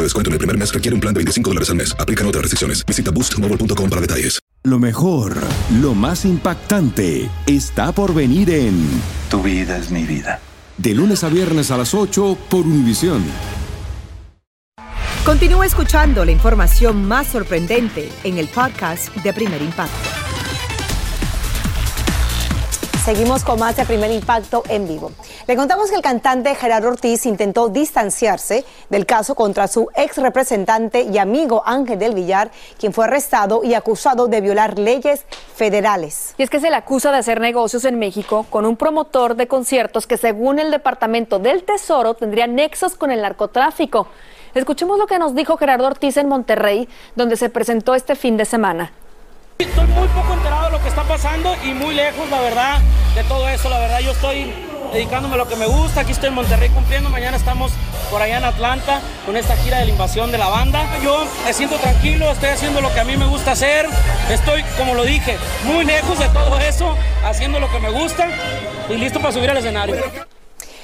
de 0.00 0.04
descuento 0.04 0.30
en 0.30 0.32
el 0.32 0.38
primer 0.38 0.58
mes 0.58 0.72
requiere 0.72 0.94
un 0.94 1.00
plan 1.00 1.14
de 1.14 1.18
25 1.18 1.50
dólares 1.50 1.70
al 1.70 1.76
mes. 1.76 1.94
Aplican 1.98 2.26
otras 2.26 2.42
restricciones. 2.42 2.84
Visita 2.84 3.10
boostmobile.com 3.10 3.88
para 3.90 4.00
detalles. 4.00 4.40
Lo 4.62 4.78
mejor, 4.78 5.38
lo 5.80 5.94
más 5.94 6.26
impactante, 6.26 7.30
está 7.46 7.92
por 7.92 8.12
venir 8.12 8.50
en 8.50 8.76
Tu 9.30 9.42
vida 9.42 9.78
es 9.78 9.90
mi 9.90 10.02
vida. 10.02 10.40
De 10.76 10.94
lunes 10.94 11.24
a 11.24 11.30
viernes 11.30 11.70
a 11.70 11.78
las 11.78 11.94
8 11.94 12.36
por 12.50 12.66
Univisión. 12.66 13.24
Continúa 15.24 15.64
escuchando 15.64 16.24
la 16.24 16.32
información 16.32 17.06
más 17.06 17.28
sorprendente 17.28 18.10
en 18.24 18.36
el 18.36 18.48
podcast 18.48 19.14
de 19.16 19.32
Primer 19.32 19.62
Impacto. 19.62 20.29
Seguimos 23.04 23.44
con 23.44 23.58
más 23.58 23.76
de 23.76 23.86
Primer 23.86 24.10
Impacto 24.10 24.62
en 24.68 24.86
vivo. 24.86 25.10
Le 25.46 25.56
contamos 25.56 25.88
que 25.88 25.96
el 25.96 26.02
cantante 26.02 26.54
Gerardo 26.54 26.88
Ortiz 26.88 27.24
intentó 27.24 27.70
distanciarse 27.70 28.66
del 28.90 29.06
caso 29.06 29.34
contra 29.34 29.68
su 29.68 29.88
ex 29.94 30.18
representante 30.18 31.02
y 31.02 31.16
amigo 31.16 31.62
Ángel 31.64 31.98
del 31.98 32.14
Villar, 32.14 32.50
quien 32.78 32.92
fue 32.92 33.06
arrestado 33.06 33.62
y 33.64 33.72
acusado 33.72 34.28
de 34.28 34.42
violar 34.42 34.78
leyes 34.78 35.24
federales. 35.54 36.34
Y 36.36 36.42
es 36.42 36.50
que 36.50 36.60
se 36.60 36.68
le 36.68 36.76
acusa 36.76 37.10
de 37.10 37.18
hacer 37.18 37.40
negocios 37.40 37.86
en 37.86 37.98
México 37.98 38.44
con 38.50 38.66
un 38.66 38.76
promotor 38.76 39.34
de 39.34 39.48
conciertos 39.48 40.06
que 40.06 40.18
según 40.18 40.58
el 40.58 40.70
Departamento 40.70 41.38
del 41.38 41.64
Tesoro 41.64 42.12
tendría 42.12 42.46
nexos 42.46 42.96
con 42.96 43.10
el 43.10 43.22
narcotráfico. 43.22 44.08
Escuchemos 44.54 44.98
lo 44.98 45.06
que 45.06 45.18
nos 45.18 45.34
dijo 45.34 45.56
Gerardo 45.56 45.86
Ortiz 45.86 46.18
en 46.18 46.28
Monterrey, 46.28 46.86
donde 47.16 47.36
se 47.36 47.48
presentó 47.48 47.94
este 47.94 48.14
fin 48.14 48.36
de 48.36 48.44
semana. 48.44 48.92
Estoy 49.60 49.86
muy 49.88 50.08
poco 50.08 50.32
enterado 50.32 50.66
de 50.66 50.70
lo 50.72 50.82
que 50.82 50.88
está 50.88 51.02
pasando 51.02 51.54
y 51.62 51.74
muy 51.74 51.94
lejos, 51.94 52.30
la 52.30 52.40
verdad, 52.40 52.78
de 53.14 53.22
todo 53.24 53.46
eso. 53.46 53.68
La 53.68 53.78
verdad, 53.78 54.00
yo 54.00 54.12
estoy 54.12 54.54
dedicándome 54.90 55.34
a 55.34 55.36
lo 55.36 55.48
que 55.48 55.56
me 55.56 55.66
gusta. 55.66 56.00
Aquí 56.00 56.12
estoy 56.12 56.28
en 56.28 56.34
Monterrey 56.34 56.70
cumpliendo. 56.70 57.10
Mañana 57.10 57.36
estamos 57.36 57.70
por 58.10 58.22
allá 58.22 58.38
en 58.38 58.44
Atlanta 58.44 59.02
con 59.26 59.36
esta 59.36 59.56
gira 59.56 59.78
de 59.78 59.84
la 59.84 59.90
invasión 59.90 60.32
de 60.32 60.38
la 60.38 60.48
banda. 60.48 60.86
Yo 61.04 61.26
me 61.44 61.52
siento 61.52 61.76
tranquilo, 61.76 62.30
estoy 62.30 62.48
haciendo 62.48 62.80
lo 62.80 62.90
que 62.94 63.00
a 63.00 63.04
mí 63.04 63.18
me 63.18 63.26
gusta 63.26 63.52
hacer. 63.52 63.86
Estoy, 64.30 64.62
como 64.78 64.94
lo 64.94 65.04
dije, 65.04 65.36
muy 65.64 65.84
lejos 65.84 66.18
de 66.18 66.28
todo 66.28 66.58
eso, 66.58 66.96
haciendo 67.22 67.60
lo 67.60 67.70
que 67.70 67.80
me 67.80 67.90
gusta 67.90 68.28
y 68.88 68.94
listo 68.94 69.20
para 69.20 69.32
subir 69.32 69.50
al 69.50 69.58
escenario. 69.58 69.96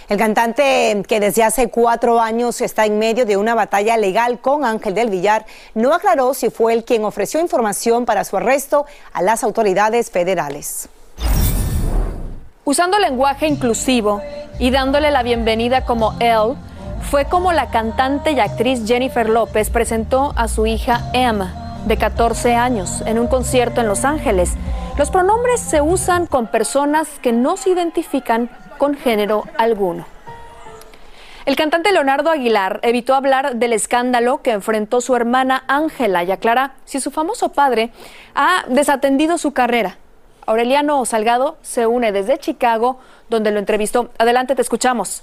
El 0.08 0.18
cantante, 0.18 1.02
que 1.08 1.18
desde 1.18 1.42
hace 1.42 1.68
cuatro 1.68 2.20
años 2.20 2.60
está 2.60 2.86
en 2.86 2.96
medio 2.96 3.26
de 3.26 3.36
una 3.36 3.56
batalla 3.56 3.96
legal 3.96 4.38
con 4.38 4.64
Ángel 4.64 4.94
del 4.94 5.10
Villar, 5.10 5.46
no 5.74 5.92
aclaró 5.92 6.32
si 6.32 6.48
fue 6.48 6.74
él 6.74 6.84
quien 6.84 7.04
ofreció 7.04 7.40
información 7.40 8.04
para 8.04 8.22
su 8.22 8.36
arresto 8.36 8.86
a 9.12 9.22
las 9.22 9.42
autoridades 9.42 10.12
federales. 10.12 10.88
Usando 12.64 13.00
lenguaje 13.00 13.48
inclusivo 13.48 14.22
y 14.60 14.70
dándole 14.70 15.10
la 15.10 15.24
bienvenida 15.24 15.84
como 15.84 16.14
él, 16.20 16.54
fue 17.10 17.24
como 17.24 17.52
la 17.52 17.70
cantante 17.70 18.30
y 18.30 18.38
actriz 18.38 18.86
Jennifer 18.86 19.28
López 19.28 19.70
presentó 19.70 20.32
a 20.36 20.46
su 20.46 20.66
hija 20.66 21.10
Emma, 21.14 21.82
de 21.86 21.96
14 21.96 22.54
años, 22.54 23.02
en 23.06 23.18
un 23.18 23.26
concierto 23.26 23.80
en 23.80 23.88
Los 23.88 24.04
Ángeles. 24.04 24.52
Los 24.98 25.10
pronombres 25.10 25.60
se 25.60 25.80
usan 25.80 26.26
con 26.26 26.46
personas 26.46 27.08
que 27.22 27.32
no 27.32 27.56
se 27.56 27.70
identifican 27.70 28.50
con 28.78 28.94
género 28.94 29.44
alguno. 29.58 30.06
El 31.46 31.54
cantante 31.54 31.92
Leonardo 31.92 32.30
Aguilar 32.30 32.80
evitó 32.82 33.14
hablar 33.14 33.54
del 33.56 33.72
escándalo 33.72 34.42
que 34.42 34.50
enfrentó 34.50 35.00
su 35.00 35.14
hermana 35.14 35.62
Ángela 35.68 36.24
y 36.24 36.32
aclara 36.32 36.74
si 36.84 37.00
su 37.00 37.12
famoso 37.12 37.50
padre 37.52 37.90
ha 38.34 38.64
desatendido 38.68 39.38
su 39.38 39.52
carrera. 39.52 39.96
Aureliano 40.44 41.04
Salgado 41.04 41.56
se 41.62 41.86
une 41.86 42.10
desde 42.10 42.38
Chicago, 42.38 42.98
donde 43.28 43.52
lo 43.52 43.60
entrevistó. 43.60 44.10
Adelante, 44.18 44.56
te 44.56 44.62
escuchamos. 44.62 45.22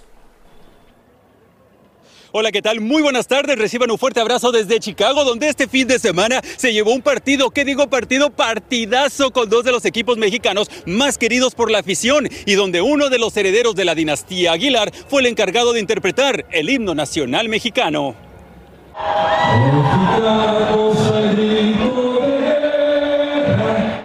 Hola, 2.36 2.52
¿qué 2.52 2.64
tal? 2.64 2.82
Muy 2.82 3.04
buenas 3.04 3.28
tardes. 3.28 3.60
Reciban 3.60 3.92
un 3.92 4.00
fuerte 4.00 4.20
abrazo 4.20 4.52
desde 4.52 4.80
Chicago, 4.80 5.24
donde 5.24 5.50
este 5.50 5.68
fin 5.68 5.88
de 5.88 6.00
semana 6.00 6.42
se 6.58 6.74
llevó 6.74 6.92
un 6.92 7.04
partido, 7.04 7.52
¿qué 7.52 7.64
digo 7.64 7.92
partido? 7.92 8.32
Partidazo 8.32 9.30
con 9.30 9.52
dos 9.52 9.64
de 9.64 9.72
los 9.72 9.86
equipos 9.86 10.18
mexicanos 10.18 10.68
más 10.88 11.20
queridos 11.20 11.54
por 11.54 11.70
la 11.70 11.78
afición 11.78 12.28
y 12.48 12.54
donde 12.56 12.82
uno 12.82 13.10
de 13.10 13.20
los 13.20 13.38
herederos 13.38 13.76
de 13.76 13.86
la 13.86 13.94
dinastía 13.94 14.54
Aguilar 14.54 14.92
fue 15.08 15.22
el 15.22 15.28
encargado 15.28 15.74
de 15.74 15.80
interpretar 15.80 16.48
el 16.50 16.72
himno 16.72 16.96
nacional 16.96 17.50
mexicano. 17.50 18.16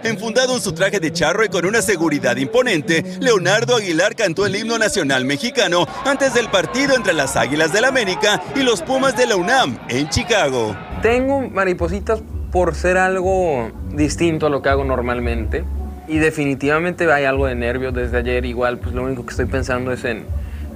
Enfundado 0.09 0.55
en 0.55 0.61
su 0.61 0.71
traje 0.71 0.99
de 0.99 1.13
charro 1.13 1.45
y 1.45 1.49
con 1.49 1.67
una 1.67 1.83
seguridad 1.83 2.35
imponente, 2.35 3.03
Leonardo 3.19 3.75
Aguilar 3.75 4.15
cantó 4.15 4.47
el 4.47 4.55
himno 4.55 4.79
nacional 4.79 5.23
mexicano 5.23 5.85
antes 6.03 6.33
del 6.33 6.49
partido 6.49 6.95
entre 6.95 7.13
las 7.13 7.35
Águilas 7.35 7.71
del 7.71 7.85
América 7.85 8.41
y 8.55 8.63
los 8.63 8.81
Pumas 8.81 9.15
de 9.15 9.27
la 9.27 9.35
UNAM 9.35 9.77
en 9.87 10.09
Chicago. 10.09 10.75
Tengo 11.03 11.47
maripositas 11.49 12.23
por 12.51 12.73
ser 12.73 12.97
algo 12.97 13.71
distinto 13.91 14.47
a 14.47 14.49
lo 14.49 14.63
que 14.63 14.69
hago 14.69 14.83
normalmente 14.83 15.63
y 16.07 16.17
definitivamente 16.17 17.09
hay 17.11 17.25
algo 17.25 17.45
de 17.45 17.53
nervios 17.53 17.93
desde 17.93 18.17
ayer 18.17 18.45
igual, 18.45 18.79
pues 18.79 18.95
lo 18.95 19.03
único 19.03 19.23
que 19.27 19.29
estoy 19.29 19.45
pensando 19.45 19.91
es 19.91 20.03
en 20.05 20.25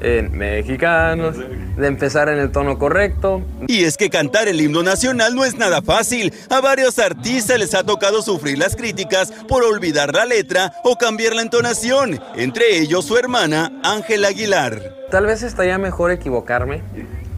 en 0.02 0.38
mexicanos, 0.38 1.38
de 1.78 1.88
empezar 1.88 2.30
en 2.30 2.40
el 2.40 2.52
tono 2.52 2.78
correcto. 2.78 3.42
Y 3.68 3.84
es 3.84 3.98
que 3.98 4.10
cantar 4.10 4.48
el 4.48 4.60
himno 4.62 4.84
nacional 4.84 5.36
no 5.36 5.46
es 5.46 5.58
nada 5.58 5.82
fácil. 5.82 6.34
A 6.50 6.62
varios 6.62 7.00
artistas 7.00 7.60
les 7.60 7.74
ha 7.74 7.84
tocado 7.84 8.22
sufrir 8.22 8.58
las 8.58 8.76
críticas 8.76 9.32
por 9.48 9.64
olvidar 9.64 10.14
la 10.14 10.26
letra 10.26 10.74
o 10.84 10.98
cambiar 10.98 11.36
la 11.36 11.42
entonación, 11.42 12.20
entre 12.36 12.78
ellos 12.80 13.06
su 13.06 13.18
hermana 13.18 13.72
Ángela 13.84 14.30
Aguilar. 14.30 14.82
Tal 15.12 15.26
vez 15.26 15.44
estaría 15.44 15.78
mejor 15.78 16.12
equivocarme 16.12 16.82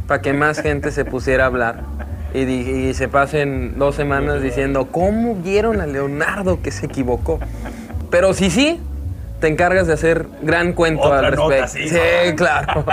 para 0.08 0.22
que 0.22 0.34
más 0.34 0.62
gente 0.62 0.92
se 0.92 1.06
pusiera 1.06 1.44
a 1.44 1.48
hablar. 1.48 1.84
Y, 2.34 2.40
y, 2.40 2.94
se 2.94 3.08
pasen 3.08 3.80
dos 3.80 3.96
semanas 3.96 4.42
diciendo, 4.42 4.90
¿cómo 4.92 5.36
vieron 5.36 5.80
a 5.80 5.88
Leonardo 5.88 6.62
que 6.62 6.70
se 6.70 6.86
equivocó? 6.86 7.40
Pero 8.10 8.34
sí, 8.34 8.50
sí, 8.50 8.78
te 9.46 9.52
encargas 9.52 9.86
de 9.86 9.94
hacer 9.94 10.26
gran 10.42 10.74
cuento 10.74 11.14
al 11.14 11.32
respecto. 11.32 11.68
sí, 11.68 12.36
claro. 12.36 12.84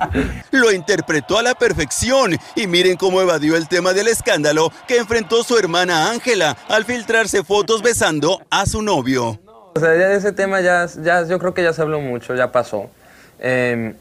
Lo 0.50 0.70
interpretó 0.70 1.38
a 1.38 1.42
la 1.42 1.54
perfección 1.54 2.36
y 2.54 2.66
miren 2.66 2.98
cómo 2.98 3.22
evadió 3.22 3.56
el 3.56 3.66
tema 3.66 3.94
del 3.94 4.08
escándalo 4.08 4.70
que 4.86 4.98
enfrentó 4.98 5.42
su 5.42 5.56
hermana 5.56 6.10
Ángela 6.10 6.54
al 6.68 6.84
filtrarse 6.84 7.42
fotos 7.44 7.80
besando 7.80 8.42
a 8.50 8.66
su 8.66 8.82
novio. 8.82 9.40
O 9.74 9.80
sea, 9.80 9.96
ya 9.96 10.12
ese 10.12 10.32
tema 10.32 10.60
ya, 10.60 10.86
ya 11.02 11.26
yo 11.26 11.38
creo 11.38 11.54
que 11.54 11.62
ya 11.62 11.72
se 11.72 11.80
habló 11.80 11.98
mucho, 11.98 12.34
ya 12.34 12.52
pasó. 12.52 12.90
Eh, 13.38 13.94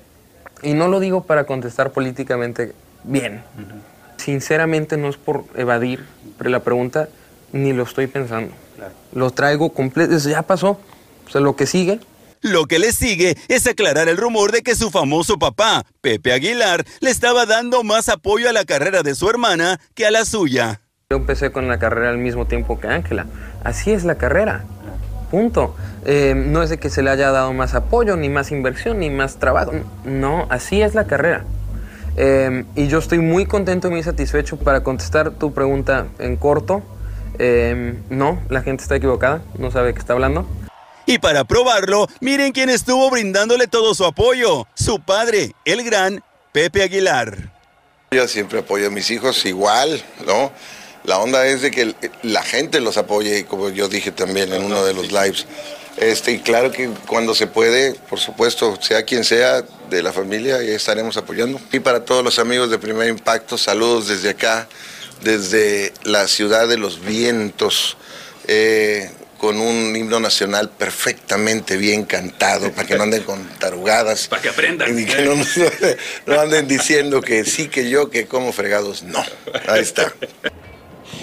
y 0.63 0.73
no 0.73 0.89
lo 0.89 0.99
digo 0.99 1.23
para 1.23 1.45
contestar 1.45 1.91
políticamente 1.91 2.73
bien. 3.05 3.41
Sinceramente 4.17 4.97
no 4.97 5.07
es 5.07 5.15
por 5.15 5.45
evadir 5.55 6.03
la 6.41 6.59
pregunta, 6.59 7.07
ni 7.53 7.71
lo 7.71 7.83
estoy 7.83 8.07
pensando. 8.07 8.51
Lo 9.13 9.31
traigo 9.31 9.69
completo, 9.69 10.17
ya 10.17 10.41
pasó. 10.41 10.77
O 11.31 11.33
sea, 11.33 11.39
lo 11.39 11.55
que 11.55 11.65
sigue. 11.65 11.97
Lo 12.41 12.65
que 12.65 12.77
le 12.77 12.91
sigue 12.91 13.37
es 13.47 13.65
aclarar 13.65 14.09
el 14.09 14.17
rumor 14.17 14.51
de 14.51 14.63
que 14.63 14.75
su 14.75 14.91
famoso 14.91 15.39
papá, 15.39 15.85
Pepe 16.01 16.33
Aguilar, 16.33 16.83
le 16.99 17.09
estaba 17.09 17.45
dando 17.45 17.85
más 17.85 18.09
apoyo 18.09 18.49
a 18.49 18.51
la 18.51 18.65
carrera 18.65 19.01
de 19.01 19.15
su 19.15 19.29
hermana 19.29 19.79
que 19.95 20.05
a 20.05 20.11
la 20.11 20.25
suya. 20.25 20.81
Yo 21.09 21.15
empecé 21.15 21.53
con 21.53 21.69
la 21.69 21.79
carrera 21.79 22.09
al 22.09 22.17
mismo 22.17 22.47
tiempo 22.47 22.81
que 22.81 22.89
Ángela. 22.89 23.27
Así 23.63 23.93
es 23.93 24.03
la 24.03 24.15
carrera. 24.15 24.65
Punto. 25.29 25.73
Eh, 26.03 26.33
no 26.35 26.63
es 26.63 26.69
de 26.69 26.79
que 26.79 26.89
se 26.89 27.01
le 27.01 27.11
haya 27.11 27.31
dado 27.31 27.53
más 27.53 27.75
apoyo, 27.75 28.17
ni 28.17 28.27
más 28.27 28.51
inversión, 28.51 28.99
ni 28.99 29.09
más 29.09 29.37
trabajo. 29.39 29.71
No, 30.03 30.47
así 30.49 30.81
es 30.81 30.95
la 30.95 31.07
carrera. 31.07 31.45
Eh, 32.17 32.65
y 32.75 32.87
yo 32.87 32.99
estoy 32.99 33.19
muy 33.19 33.45
contento 33.45 33.87
y 33.87 33.91
muy 33.91 34.03
satisfecho 34.03 34.57
para 34.57 34.83
contestar 34.83 35.31
tu 35.31 35.53
pregunta 35.53 36.07
en 36.19 36.35
corto. 36.35 36.81
Eh, 37.39 37.95
no, 38.09 38.37
la 38.49 38.63
gente 38.63 38.83
está 38.83 38.97
equivocada, 38.97 39.41
no 39.57 39.71
sabe 39.71 39.93
qué 39.93 39.99
está 39.99 40.11
hablando. 40.11 40.45
Y 41.11 41.19
para 41.19 41.43
probarlo, 41.43 42.07
miren 42.21 42.53
quién 42.53 42.69
estuvo 42.69 43.09
brindándole 43.09 43.67
todo 43.67 43.93
su 43.93 44.05
apoyo, 44.05 44.65
su 44.75 45.01
padre, 45.01 45.53
el 45.65 45.83
gran 45.83 46.23
Pepe 46.53 46.83
Aguilar. 46.83 47.51
Yo 48.11 48.29
siempre 48.29 48.59
apoyo 48.59 48.87
a 48.87 48.89
mis 48.89 49.11
hijos 49.11 49.45
igual, 49.45 50.01
¿no? 50.25 50.53
La 51.03 51.19
onda 51.19 51.45
es 51.47 51.63
de 51.63 51.69
que 51.69 51.93
la 52.23 52.43
gente 52.43 52.79
los 52.79 52.95
apoye, 52.95 53.45
como 53.45 53.67
yo 53.67 53.89
dije 53.89 54.13
también 54.13 54.53
en 54.53 54.63
uno 54.63 54.85
de 54.85 54.93
los 54.93 55.11
lives. 55.11 55.47
Este, 55.97 56.31
y 56.31 56.39
claro 56.39 56.71
que 56.71 56.89
cuando 57.09 57.35
se 57.35 57.45
puede, 57.45 57.93
por 58.09 58.19
supuesto, 58.21 58.81
sea 58.81 59.03
quien 59.03 59.25
sea 59.25 59.65
de 59.89 60.01
la 60.01 60.13
familia, 60.13 60.63
ya 60.63 60.73
estaremos 60.73 61.17
apoyando. 61.17 61.59
Y 61.73 61.81
para 61.81 62.05
todos 62.05 62.23
los 62.23 62.39
amigos 62.39 62.71
de 62.71 62.79
Primer 62.79 63.09
Impacto, 63.09 63.57
saludos 63.57 64.07
desde 64.07 64.29
acá, 64.29 64.69
desde 65.21 65.91
la 66.03 66.29
ciudad 66.29 66.69
de 66.69 66.77
los 66.77 67.01
vientos. 67.01 67.97
Eh, 68.47 69.11
con 69.41 69.59
un 69.59 69.95
himno 69.95 70.19
nacional 70.19 70.69
perfectamente 70.69 71.75
bien 71.75 72.05
cantado, 72.05 72.71
para 72.73 72.87
que 72.87 72.95
no 72.95 73.01
anden 73.01 73.23
con 73.23 73.43
tarugadas. 73.57 74.27
Para 74.29 74.39
que 74.39 74.49
aprendan. 74.49 74.99
Y 74.99 75.03
que 75.03 75.23
no, 75.23 75.33
no, 76.27 76.39
anden 76.39 76.67
diciendo 76.67 77.21
que 77.21 77.43
sí, 77.43 77.67
que 77.67 77.89
yo, 77.89 78.11
que 78.11 78.27
como 78.27 78.53
fregados. 78.53 79.01
No, 79.01 79.17
ahí 79.67 79.81
está. 79.81 80.13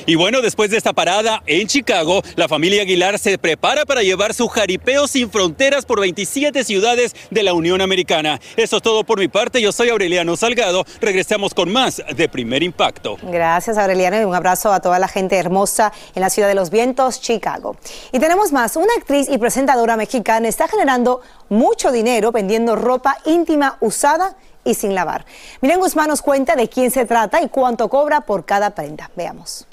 Y 0.07 0.14
bueno, 0.14 0.40
después 0.40 0.70
de 0.70 0.77
esta 0.77 0.92
parada 0.92 1.42
en 1.46 1.66
Chicago, 1.66 2.22
la 2.37 2.48
familia 2.48 2.83
Aguilar 2.83 3.18
se 3.18 3.38
prepara 3.38 3.85
para 3.85 4.03
llevar 4.03 4.35
su 4.35 4.48
jaripeo 4.48 5.07
sin 5.07 5.31
fronteras 5.31 5.85
por 5.85 6.01
27 6.01 6.64
ciudades 6.64 7.14
de 7.31 7.42
la 7.42 7.53
Unión 7.53 7.81
Americana. 7.81 8.40
Eso 8.57 8.77
es 8.77 8.83
todo 8.83 9.05
por 9.05 9.18
mi 9.18 9.29
parte. 9.29 9.61
Yo 9.61 9.72
soy 9.72 9.90
Aureliano 9.90 10.37
Salgado. 10.37 10.85
Regresamos 11.01 11.55
con 11.55 11.70
más 11.70 12.03
de 12.14 12.29
Primer 12.29 12.62
Impacto. 12.62 13.16
Gracias, 13.22 13.79
Aureliano, 13.79 14.20
y 14.20 14.24
un 14.24 14.35
abrazo 14.35 14.72
a 14.72 14.81
toda 14.81 14.98
la 14.98 15.09
gente 15.09 15.37
hermosa 15.37 15.92
en 16.14 16.22
la 16.22 16.31
ciudad 16.31 16.48
de 16.48 16.55
los 16.55 16.70
vientos, 16.70 17.20
Chicago. 17.20 17.77
Y 18.12 18.18
tenemos 18.18 18.53
más. 18.53 18.77
Una 18.77 18.92
actriz 18.96 19.29
y 19.29 19.38
presentadora 19.38 19.96
mexicana 19.96 20.48
está 20.48 20.68
generando 20.68 21.20
mucho 21.48 21.90
dinero 21.92 22.33
vendiendo 22.33 22.77
ropa 22.77 23.18
íntima 23.24 23.77
usada 23.81 24.37
y 24.64 24.74
sin 24.74 24.94
lavar. 24.94 25.24
Miren 25.61 25.81
Guzmán 25.81 26.09
nos 26.09 26.22
cuenta 26.22 26.57
de 26.57 26.68
quién 26.68 26.90
se 26.90 27.05
trata 27.05 27.40
y 27.42 27.48
cuánto 27.48 27.88
cobra 27.88 28.20
por 28.22 28.44
cada 28.44 28.70
prenda. 28.70 29.11
Veamos. 29.16 29.66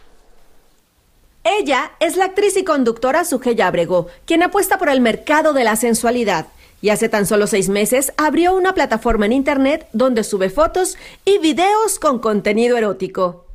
Ella 1.47 1.91
es 1.99 2.17
la 2.17 2.25
actriz 2.25 2.57
y 2.57 2.63
conductora 2.63 3.23
Sugeya 3.23 3.67
Abrego, 3.67 4.07
quien 4.25 4.41
apuesta 4.41 4.79
por 4.79 4.89
el 4.89 4.99
mercado 4.99 5.53
de 5.53 5.63
la 5.63 5.75
sensualidad. 5.75 6.47
Y 6.81 6.89
hace 6.89 7.07
tan 7.07 7.27
solo 7.27 7.45
seis 7.45 7.69
meses 7.69 8.13
abrió 8.17 8.55
una 8.55 8.73
plataforma 8.73 9.27
en 9.27 9.31
Internet 9.31 9.87
donde 9.93 10.23
sube 10.23 10.49
fotos 10.49 10.97
y 11.23 11.37
videos 11.37 11.99
con 11.99 12.17
contenido 12.17 12.77
erótico. 12.77 13.45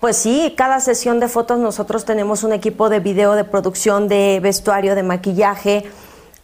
Pues 0.00 0.16
sí, 0.16 0.52
cada 0.56 0.80
sesión 0.80 1.20
de 1.20 1.28
fotos 1.28 1.60
nosotros 1.60 2.04
tenemos 2.04 2.42
un 2.42 2.52
equipo 2.52 2.88
de 2.88 2.98
video, 2.98 3.34
de 3.34 3.44
producción, 3.44 4.08
de 4.08 4.40
vestuario, 4.42 4.96
de 4.96 5.04
maquillaje, 5.04 5.84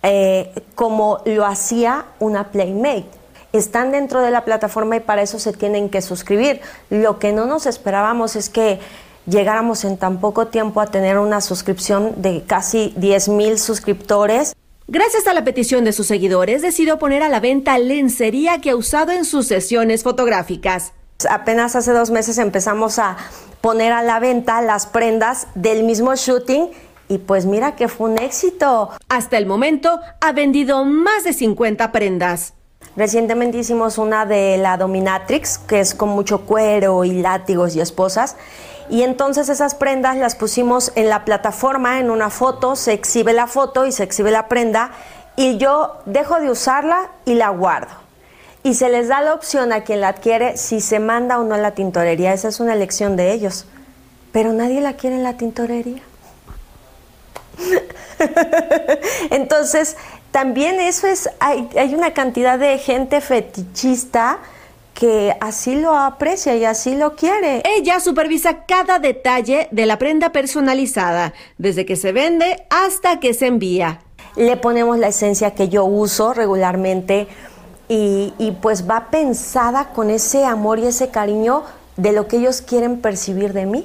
eh, 0.05 0.53
como 0.77 1.23
lo 1.25 1.45
hacía 1.45 2.05
una 2.21 2.53
Playmate. 2.53 3.07
Están 3.53 3.91
dentro 3.91 4.21
de 4.21 4.31
la 4.31 4.45
plataforma 4.45 4.95
y 4.95 5.01
para 5.01 5.23
eso 5.23 5.41
se 5.41 5.53
tienen 5.53 5.91
que 5.91 6.03
suscribir. 6.03 6.61
Lo 6.89 7.19
que 7.19 7.33
no 7.33 7.47
nos 7.47 7.67
esperábamos 7.67 8.37
es 8.37 8.49
que 8.49 8.79
llegáramos 9.27 9.85
en 9.85 9.97
tan 9.97 10.21
poco 10.21 10.47
tiempo 10.47 10.81
a 10.81 10.87
tener 10.87 11.19
una 11.19 11.41
suscripción 11.41 12.15
de 12.17 12.43
casi 12.47 12.93
10 12.97 13.29
mil 13.29 13.59
suscriptores. 13.59 14.55
Gracias 14.87 15.27
a 15.27 15.33
la 15.33 15.45
petición 15.45 15.85
de 15.85 15.93
sus 15.93 16.07
seguidores, 16.07 16.61
decidió 16.61 16.99
poner 16.99 17.23
a 17.23 17.29
la 17.29 17.41
venta 17.41 17.79
lencería 17.79 18.61
que 18.61 18.71
ha 18.71 18.77
usado 18.77 19.13
en 19.13 19.25
sus 19.25 19.47
sesiones 19.47 20.03
fotográficas. 20.03 20.93
Apenas 21.31 21.75
hace 21.75 21.93
dos 21.93 22.11
meses 22.11 22.39
empezamos 22.39 22.99
a 22.99 23.17
poner 23.61 23.93
a 23.93 24.03
la 24.03 24.21
venta 24.21 24.61
las 24.61 24.87
prendas 24.87 25.47
del 25.55 25.85
mismo 25.85 26.15
shooting 26.15 26.69
y 27.09 27.19
pues 27.19 27.47
mira 27.47 27.77
que 27.77 27.89
fue 27.89 28.11
un 28.11 28.19
éxito. 28.19 28.91
Hasta 29.09 29.39
el 29.39 29.47
momento 29.47 30.01
ha 30.21 30.33
vendido 30.33 30.85
más 30.85 31.25
de 31.25 31.33
50 31.33 31.93
prendas. 31.93 32.53
Recientemente 32.97 33.59
hicimos 33.59 33.99
una 33.99 34.27
de 34.27 34.57
la 34.59 34.77
Dominatrix, 34.77 35.59
que 35.59 35.81
es 35.81 35.95
con 35.95 36.11
mucho 36.11 36.43
cuero 36.43 37.05
y 37.05 37.23
látigos 37.23 37.75
y 37.75 37.81
esposas. 37.81 38.37
Y 38.91 39.03
entonces 39.03 39.49
esas 39.49 39.75
prendas 39.75 40.17
las 40.17 40.35
pusimos 40.35 40.93
en 40.95 41.09
la 41.09 41.25
plataforma, 41.25 42.01
en 42.01 42.11
una 42.11 42.31
foto, 42.31 42.77
se 42.77 42.93
exhibe 42.93 43.33
la 43.33 43.47
foto 43.47 43.87
y 43.87 43.93
se 43.93 44.03
exhibe 44.03 44.31
la 44.31 44.49
prenda 44.49 44.91
y 45.37 45.57
yo 45.57 45.99
dejo 46.07 46.39
de 46.41 46.51
usarla 46.51 47.11
y 47.25 47.35
la 47.35 47.49
guardo. 47.49 47.93
Y 48.63 48.75
se 48.75 48.89
les 48.89 49.09
da 49.09 49.21
la 49.21 49.35
opción 49.35 49.73
a 49.73 49.83
quien 49.83 50.01
la 50.01 50.09
adquiere 50.09 50.57
si 50.57 50.81
se 50.81 50.99
manda 50.99 51.39
o 51.39 51.45
no 51.45 51.55
a 51.55 51.59
la 51.59 51.73
tintorería. 51.73 52.33
Esa 52.33 52.49
es 52.49 52.61
una 52.61 52.73
elección 52.73 53.17
de 53.17 53.33
ellos. 53.33 53.67
Pero 54.33 54.53
nadie 54.53 54.81
la 54.81 54.95
quiere 54.95 55.17
en 55.17 55.23
la 55.23 55.37
tintorería. 55.37 56.03
Entonces, 59.31 59.97
también 60.31 60.81
eso 60.81 61.07
es, 61.07 61.29
hay, 61.41 61.69
hay 61.79 61.95
una 61.95 62.15
cantidad 62.15 62.59
de 62.59 62.79
gente 62.79 63.21
fetichista 63.21 64.39
que 64.95 65.37
así 65.41 65.75
lo 65.75 65.97
aprecia 65.97 66.57
y 66.57 66.65
así 66.65 66.97
lo 66.97 67.17
quiere. 67.17 67.63
Ella 67.65 68.01
supervisa 68.01 68.65
cada 68.65 68.99
detalle 68.99 69.69
de 69.71 69.87
la 69.87 69.99
prenda 69.99 70.33
personalizada, 70.33 71.35
desde 71.59 71.85
que 71.85 71.97
se 71.97 72.13
vende 72.13 72.65
hasta 72.71 73.21
que 73.21 73.35
se 73.35 73.49
envía. 73.49 74.01
Le 74.37 74.57
ponemos 74.57 74.99
la 74.99 75.09
esencia 75.09 75.53
que 75.53 75.69
yo 75.69 75.85
uso 75.85 76.33
regularmente 76.33 77.27
y, 77.89 78.33
y 78.39 78.53
pues 78.53 78.89
va 78.89 79.11
pensada 79.11 79.91
con 79.91 80.11
ese 80.11 80.45
amor 80.45 80.79
y 80.79 80.87
ese 80.87 81.11
cariño 81.11 81.65
de 81.97 82.13
lo 82.13 82.27
que 82.29 82.39
ellos 82.39 82.63
quieren 82.63 83.01
percibir 83.01 83.53
de 83.53 83.67
mí. 83.67 83.85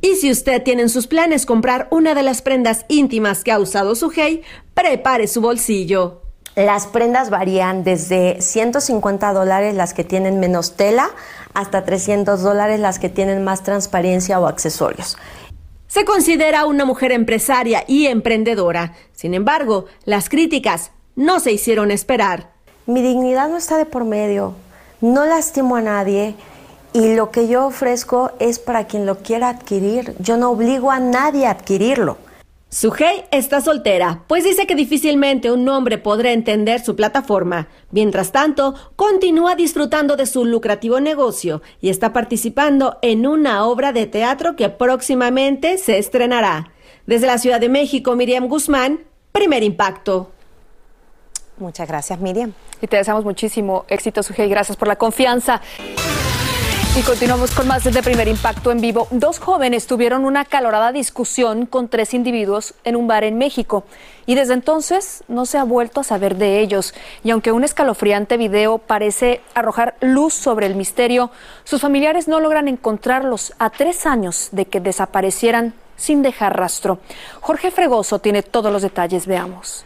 Y 0.00 0.16
si 0.16 0.30
usted 0.30 0.62
tiene 0.62 0.82
en 0.82 0.88
sus 0.88 1.06
planes 1.06 1.46
comprar 1.46 1.88
una 1.90 2.14
de 2.14 2.22
las 2.22 2.42
prendas 2.42 2.84
íntimas 2.88 3.44
que 3.44 3.52
ha 3.52 3.58
usado 3.58 3.94
su 3.94 4.10
hey, 4.14 4.42
prepare 4.74 5.26
su 5.26 5.40
bolsillo. 5.40 6.25
Las 6.56 6.86
prendas 6.86 7.28
varían 7.28 7.84
desde 7.84 8.40
150 8.40 9.34
dólares 9.34 9.74
las 9.74 9.92
que 9.92 10.04
tienen 10.04 10.40
menos 10.40 10.74
tela 10.74 11.10
hasta 11.52 11.84
300 11.84 12.40
dólares 12.40 12.80
las 12.80 12.98
que 12.98 13.10
tienen 13.10 13.44
más 13.44 13.62
transparencia 13.62 14.40
o 14.40 14.46
accesorios. 14.46 15.18
Se 15.86 16.06
considera 16.06 16.64
una 16.64 16.86
mujer 16.86 17.12
empresaria 17.12 17.84
y 17.86 18.06
emprendedora. 18.06 18.94
Sin 19.12 19.34
embargo, 19.34 19.84
las 20.06 20.30
críticas 20.30 20.92
no 21.14 21.40
se 21.40 21.52
hicieron 21.52 21.90
esperar. 21.90 22.48
Mi 22.86 23.02
dignidad 23.02 23.50
no 23.50 23.58
está 23.58 23.76
de 23.76 23.84
por 23.84 24.06
medio. 24.06 24.54
No 25.02 25.26
lastimo 25.26 25.76
a 25.76 25.82
nadie 25.82 26.36
y 26.94 27.14
lo 27.14 27.30
que 27.30 27.48
yo 27.48 27.66
ofrezco 27.66 28.32
es 28.38 28.58
para 28.58 28.86
quien 28.86 29.04
lo 29.04 29.18
quiera 29.18 29.50
adquirir. 29.50 30.14
Yo 30.20 30.38
no 30.38 30.52
obligo 30.52 30.90
a 30.90 31.00
nadie 31.00 31.46
a 31.46 31.50
adquirirlo. 31.50 32.16
Sujei 32.76 33.24
está 33.30 33.62
soltera, 33.62 34.24
pues 34.26 34.44
dice 34.44 34.66
que 34.66 34.74
difícilmente 34.74 35.50
un 35.50 35.66
hombre 35.66 35.96
podrá 35.96 36.32
entender 36.32 36.84
su 36.84 36.94
plataforma. 36.94 37.68
Mientras 37.90 38.32
tanto, 38.32 38.74
continúa 38.96 39.54
disfrutando 39.54 40.14
de 40.14 40.26
su 40.26 40.44
lucrativo 40.44 41.00
negocio 41.00 41.62
y 41.80 41.88
está 41.88 42.12
participando 42.12 42.98
en 43.00 43.26
una 43.26 43.64
obra 43.64 43.94
de 43.94 44.04
teatro 44.04 44.56
que 44.56 44.68
próximamente 44.68 45.78
se 45.78 45.96
estrenará. 45.96 46.70
Desde 47.06 47.26
la 47.26 47.38
Ciudad 47.38 47.60
de 47.60 47.70
México, 47.70 48.14
Miriam 48.14 48.46
Guzmán, 48.46 49.04
primer 49.32 49.62
impacto. 49.62 50.30
Muchas 51.56 51.88
gracias, 51.88 52.20
Miriam. 52.20 52.52
Y 52.82 52.88
te 52.88 52.98
deseamos 52.98 53.24
muchísimo 53.24 53.86
éxito, 53.88 54.22
Sujei. 54.22 54.50
Gracias 54.50 54.76
por 54.76 54.86
la 54.86 54.96
confianza. 54.96 55.62
Y 56.98 57.02
continuamos 57.02 57.50
con 57.50 57.68
más 57.68 57.84
de 57.84 58.02
primer 58.02 58.26
impacto 58.26 58.72
en 58.72 58.80
vivo. 58.80 59.06
Dos 59.10 59.38
jóvenes 59.38 59.86
tuvieron 59.86 60.24
una 60.24 60.46
calorada 60.46 60.92
discusión 60.92 61.66
con 61.66 61.88
tres 61.88 62.14
individuos 62.14 62.72
en 62.84 62.96
un 62.96 63.06
bar 63.06 63.22
en 63.22 63.36
México 63.36 63.84
y 64.24 64.34
desde 64.34 64.54
entonces 64.54 65.22
no 65.28 65.44
se 65.44 65.58
ha 65.58 65.64
vuelto 65.64 66.00
a 66.00 66.04
saber 66.04 66.36
de 66.36 66.60
ellos. 66.60 66.94
Y 67.22 67.32
aunque 67.32 67.52
un 67.52 67.64
escalofriante 67.64 68.38
video 68.38 68.78
parece 68.78 69.42
arrojar 69.54 69.96
luz 70.00 70.32
sobre 70.32 70.64
el 70.64 70.74
misterio, 70.74 71.30
sus 71.64 71.82
familiares 71.82 72.28
no 72.28 72.40
logran 72.40 72.66
encontrarlos 72.66 73.52
a 73.58 73.68
tres 73.68 74.06
años 74.06 74.48
de 74.52 74.64
que 74.64 74.80
desaparecieran 74.80 75.74
sin 75.96 76.22
dejar 76.22 76.56
rastro. 76.56 76.98
Jorge 77.42 77.70
Fregoso 77.70 78.20
tiene 78.20 78.42
todos 78.42 78.72
los 78.72 78.80
detalles, 78.80 79.26
veamos. 79.26 79.84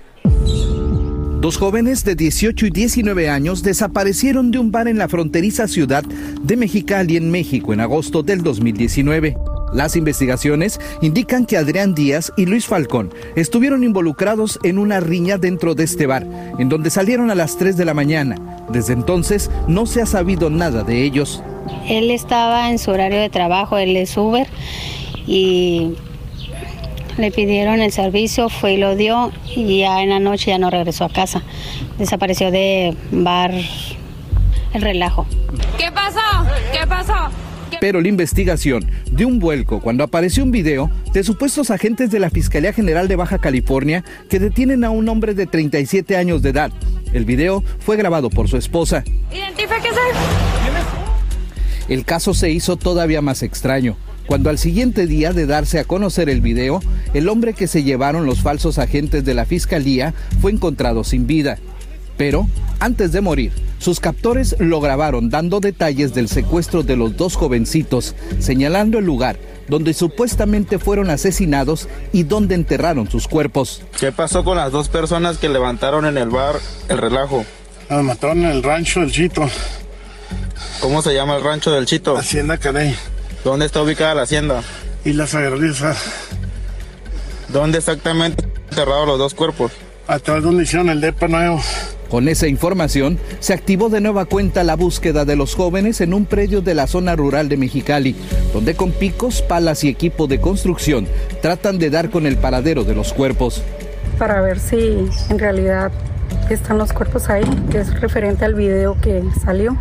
Dos 1.41 1.57
jóvenes 1.57 2.05
de 2.05 2.17
18 2.17 2.67
y 2.67 2.71
19 2.71 3.31
años 3.31 3.63
desaparecieron 3.63 4.51
de 4.51 4.59
un 4.59 4.71
bar 4.71 4.89
en 4.89 4.99
la 4.99 5.09
fronteriza 5.09 5.69
ciudad 5.69 6.05
de 6.05 6.57
Mexicali, 6.59 7.17
en 7.17 7.31
México, 7.31 7.73
en 7.73 7.81
agosto 7.81 8.23
del 8.23 8.43
2019. 8.43 9.39
Las 9.73 9.97
investigaciones 9.97 10.79
indican 11.01 11.47
que 11.47 11.57
Adrián 11.57 11.95
Díaz 11.95 12.31
y 12.37 12.45
Luis 12.45 12.67
Falcón 12.67 13.15
estuvieron 13.37 13.85
involucrados 13.85 14.59
en 14.65 14.77
una 14.77 15.01
riña 15.01 15.39
dentro 15.39 15.75
de 15.75 15.85
este 15.85 16.07
bar, 16.07 16.27
en 16.59 16.69
donde 16.69 16.91
salieron 16.91 17.31
a 17.31 17.35
las 17.35 17.57
3 17.57 17.75
de 17.79 17.87
la 17.87 17.95
mañana. 17.95 18.37
Desde 18.71 18.93
entonces 18.93 19.51
no 19.67 19.87
se 19.87 20.03
ha 20.03 20.07
sabido 20.07 20.51
nada 20.51 20.83
de 20.83 21.05
ellos. 21.05 21.43
Él 21.89 22.11
estaba 22.11 22.71
en 22.71 22.79
su 22.79 22.91
horario 22.91 23.19
de 23.19 23.31
trabajo, 23.31 23.79
él 23.79 23.97
es 23.97 24.15
Uber, 24.15 24.47
y 25.27 25.95
le 27.21 27.31
pidieron 27.31 27.81
el 27.81 27.93
servicio, 27.93 28.49
fue 28.49 28.75
y 28.75 28.77
lo 28.79 28.97
dio 28.97 29.33
y 29.55 29.81
ya 29.81 30.03
en 30.03 30.11
la 30.11 30.19
noche 30.19 30.51
ya 30.51 30.59
no 30.59 30.71
regresó 30.71 31.05
a 31.05 31.09
casa. 31.11 31.43
Desapareció 31.99 32.51
de 32.51 32.97
bar 33.11 33.53
El 34.73 34.83
Relajo. 34.83 35.27
¿Qué 35.79 35.91
pasó? 35.93 36.21
¿Qué 36.73 36.87
pasó? 36.87 37.15
Pero 37.81 38.01
la 38.01 38.09
investigación 38.09 38.91
dio 39.11 39.29
un 39.29 39.39
vuelco 39.39 39.81
cuando 39.81 40.05
apareció 40.05 40.43
un 40.43 40.51
video 40.51 40.91
de 41.13 41.23
supuestos 41.23 41.71
agentes 41.71 42.11
de 42.11 42.19
la 42.19 42.31
Fiscalía 42.31 42.73
General 42.73 43.09
de 43.09 43.17
Baja 43.17 43.39
California 43.39 44.05
que 44.29 44.39
detienen 44.39 44.85
a 44.85 44.91
un 44.91 45.09
hombre 45.09 45.35
de 45.35 45.47
37 45.47 46.17
años 46.17 46.43
de 46.43 46.51
edad. 46.51 46.73
El 47.13 47.25
video 47.25 47.63
fue 47.79 47.97
grabado 47.97 48.29
por 48.31 48.49
su 48.49 48.57
esposa. 48.57 49.05
Identifíquese. 49.33 50.01
El 51.89 52.05
caso 52.05 52.35
se 52.35 52.51
hizo 52.51 52.77
todavía 52.77 53.21
más 53.21 53.43
extraño 53.43 53.97
cuando 54.31 54.49
al 54.49 54.59
siguiente 54.59 55.09
día 55.09 55.33
de 55.33 55.45
darse 55.45 55.81
a 55.81 55.85
conocer 55.85 56.29
el 56.31 56.41
video, 56.41 56.81
el 57.15 57.29
hombre 57.29 57.53
que 57.53 57.67
se 57.67 57.83
llevaron 57.83 58.27
los 58.27 58.43
falsos 58.43 58.79
agentes 58.79 59.25
de 59.25 59.35
la 59.35 59.45
fiscalía 59.45 60.15
fue 60.41 60.53
encontrado 60.53 61.03
sin 61.03 61.27
vida. 61.27 61.59
Pero, 62.17 62.47
antes 62.79 63.11
de 63.11 63.23
morir, 63.23 63.51
sus 63.81 63.99
captores 63.99 64.55
lo 64.61 64.81
grabaron 64.81 65.31
dando 65.31 65.59
detalles 65.59 66.15
del 66.15 66.29
secuestro 66.29 66.85
de 66.85 66.95
los 66.95 67.17
dos 67.17 67.35
jovencitos, 67.35 68.15
señalando 68.39 69.01
el 69.01 69.05
lugar 69.05 69.37
donde 69.67 69.95
supuestamente 69.95 70.79
fueron 70.79 71.11
asesinados 71.11 71.89
y 72.13 72.23
donde 72.23 72.55
enterraron 72.55 73.11
sus 73.11 73.27
cuerpos. 73.27 73.83
¿Qué 73.99 74.13
pasó 74.13 74.45
con 74.45 74.59
las 74.59 74.71
dos 74.71 74.89
personas 74.89 75.39
que 75.39 75.49
levantaron 75.49 76.07
en 76.07 76.17
el 76.17 76.31
bar 76.31 76.55
el 76.89 76.99
relajo? 76.99 77.45
Las 77.89 78.05
mataron 78.05 78.45
en 78.45 78.53
el 78.53 78.63
rancho 78.63 79.01
del 79.01 79.11
Chito. 79.11 79.51
¿Cómo 80.79 81.03
se 81.03 81.15
llama 81.15 81.35
el 81.35 81.43
rancho 81.43 81.73
del 81.73 81.87
Chito? 81.87 82.17
Hacienda 82.17 82.59
Caney. 82.59 82.95
¿Dónde 83.45 83.65
está 83.65 83.83
ubicada 83.83 84.15
la 84.15 84.23
hacienda? 84.23 84.63
Y 85.05 85.15
la 85.15 85.27
Sagraliza. 85.27 85.97
¿Dónde 87.49 87.79
exactamente 87.79 88.45
enterrados 88.69 89.07
los 89.07 89.19
dos 89.19 89.35
cuerpos? 89.35 89.73
Atrás 90.07 90.43
donde 90.43 90.65
hicieron 90.65 90.91
el 90.91 91.01
depa 91.01 91.27
nuevo. 91.27 91.61
Con 92.11 92.29
esa 92.29 92.49
información, 92.49 93.19
se 93.39 93.55
activó 93.55 93.89
de 93.89 94.01
nueva 94.01 94.27
cuenta 94.27 94.63
la 94.63 94.77
búsqueda 94.77 95.25
de 95.25 95.37
los 95.37 95.55
jóvenes 95.55 96.01
en 96.01 96.13
un 96.13 96.27
predio 96.27 96.61
de 96.61 96.75
la 96.75 96.87
zona 96.87 97.17
rural 97.17 97.49
de 97.49 97.57
Mexicali, 97.57 98.15
donde 98.53 98.75
con 98.75 98.91
picos, 98.91 99.41
palas 99.43 99.85
y 99.85 99.89
equipo 99.89 100.27
de 100.27 100.41
construcción 100.41 101.07
tratan 101.41 101.79
de 101.79 101.89
dar 101.89 102.11
con 102.11 102.27
el 102.27 102.37
paradero 102.37 102.85
de 102.85 102.95
los 102.95 103.13
cuerpos. 103.13 103.63
Para 104.19 104.43
ver 104.43 104.59
si 104.59 105.09
en 105.31 105.39
realidad 105.39 105.93
están 106.51 106.77
los 106.77 106.93
cuerpos 106.93 107.31
ahí, 107.31 107.45
que 107.71 107.79
es 107.79 108.01
referente 108.01 108.45
al 108.45 108.55
video 108.55 109.01
que 109.01 109.23
salió. 109.43 109.79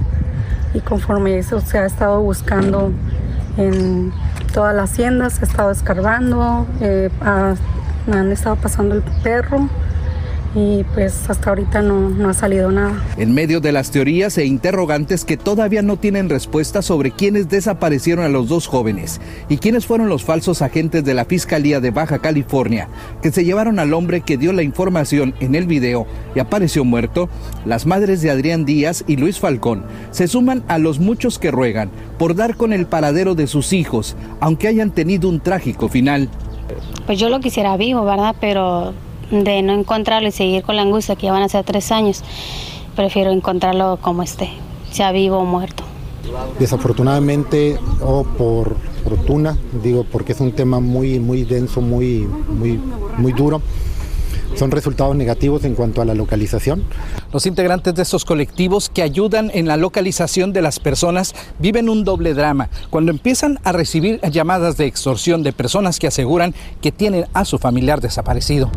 Y 0.74 0.80
conforme 0.80 1.40
eso 1.40 1.60
se 1.62 1.80
ha 1.80 1.86
estado 1.88 2.22
buscando 2.22 2.94
en 3.60 4.12
toda 4.54 4.74
la 4.74 4.84
hacienda, 4.84 5.30
se 5.30 5.42
ha 5.42 5.48
estado 5.48 5.72
escarbando, 5.72 6.66
eh, 6.82 7.10
me 8.08 8.18
han 8.18 8.32
estado 8.32 8.56
pasando 8.56 8.96
el 8.96 9.04
perro 9.24 9.70
y 10.56 10.84
pues 10.96 11.30
hasta 11.30 11.50
ahorita 11.50 11.82
no, 11.82 12.10
no 12.10 12.30
ha 12.30 12.34
salido 12.34 12.72
nada. 12.72 13.04
En 13.18 13.34
medio 13.34 13.60
de 13.60 13.72
las 13.72 13.92
teorías 13.92 14.38
e 14.38 14.46
interrogantes 14.46 15.26
que 15.26 15.38
todavía 15.38 15.82
no 15.82 15.98
tienen 15.98 16.30
respuesta 16.30 16.82
sobre 16.82 17.12
quiénes 17.12 17.50
desaparecieron 17.50 18.26
a 18.26 18.30
los 18.30 18.50
dos 18.50 18.68
jóvenes 18.68 19.22
y 19.48 19.58
quiénes 19.58 19.86
fueron 19.86 20.10
los 20.10 20.24
falsos 20.24 20.62
agentes 20.62 21.04
de 21.04 21.14
la 21.14 21.26
Fiscalía 21.26 21.80
de 21.80 21.92
Baja 21.92 22.20
California 22.20 22.88
que 23.22 23.32
se 23.32 23.46
llevaron 23.46 23.80
al 23.80 23.94
hombre 23.94 24.22
que 24.22 24.38
dio 24.38 24.54
la 24.54 24.64
información 24.64 25.36
en 25.40 25.56
el 25.56 25.68
video 25.68 26.08
y 26.36 26.40
apareció 26.40 26.84
muerto, 26.84 27.30
las 27.66 27.86
madres 27.86 28.22
de 28.22 28.32
Adrián 28.32 28.66
Díaz 28.66 29.04
y 29.08 29.18
Luis 29.18 29.40
Falcón 29.40 29.84
se 30.12 30.28
suman 30.28 30.64
a 30.68 30.78
los 30.78 31.00
muchos 31.00 31.40
que 31.40 31.52
ruegan 31.52 31.90
por 32.18 32.36
dar 32.36 32.56
con 32.56 32.74
el 32.74 32.86
paradero 32.86 33.36
de 33.36 33.48
sus 33.48 33.74
hijos, 33.74 34.16
aunque 34.40 34.68
hayan 34.68 34.92
tenido 34.92 35.30
un 35.30 35.40
trágico 35.40 35.90
final. 35.90 36.30
Pues 37.06 37.20
yo 37.20 37.30
lo 37.30 37.40
quisiera 37.40 37.78
vivo, 37.78 38.04
¿verdad? 38.06 38.36
Pero 38.40 38.94
de 39.32 39.62
no 39.62 39.74
encontrarlo 39.74 40.28
y 40.28 40.32
seguir 40.32 40.64
con 40.64 40.76
la 40.76 40.82
angustia 40.82 41.16
que 41.16 41.28
ya 41.28 41.32
van 41.32 41.44
a 41.44 41.50
ser 41.50 41.64
tres 41.64 41.92
años, 41.92 42.24
prefiero 42.96 43.32
encontrarlo 43.32 43.98
como 44.02 44.24
esté, 44.24 44.50
sea 44.92 45.12
vivo 45.12 45.38
o 45.38 45.46
muerto. 45.46 45.84
Desafortunadamente 46.60 47.80
o 48.02 48.24
por 48.24 48.76
fortuna, 49.04 49.58
digo 49.84 50.04
porque 50.04 50.34
es 50.34 50.40
un 50.40 50.52
tema 50.52 50.80
muy 50.80 51.20
muy 51.20 51.44
denso, 51.44 51.82
muy 51.82 52.28
muy 52.48 52.80
muy 53.18 53.34
duro. 53.34 53.62
Son 54.56 54.72
resultados 54.72 55.16
negativos 55.16 55.64
en 55.64 55.76
cuanto 55.76 56.02
a 56.02 56.06
la 56.06 56.16
localización. 56.16 56.84
Los 57.32 57.46
integrantes 57.46 57.94
de 57.94 58.02
estos 58.02 58.26
colectivos 58.26 58.90
que 58.90 59.04
ayudan 59.04 59.52
en 59.54 59.68
la 59.68 59.78
localización 59.78 60.54
de 60.54 60.62
las 60.62 60.80
personas 60.80 61.36
viven 61.60 61.88
un 61.88 62.04
doble 62.04 62.34
drama 62.34 62.70
cuando 62.90 63.12
empiezan 63.12 63.60
a 63.64 63.72
recibir 63.72 64.20
llamadas 64.32 64.76
de 64.76 64.86
extorsión 64.86 65.44
de 65.44 65.54
personas 65.54 66.00
que 66.00 66.08
aseguran 66.08 66.56
que 66.82 66.92
tienen 66.92 67.26
a 67.34 67.46
su 67.46 67.58
familiar 67.58 68.02
desaparecido. 68.02 68.70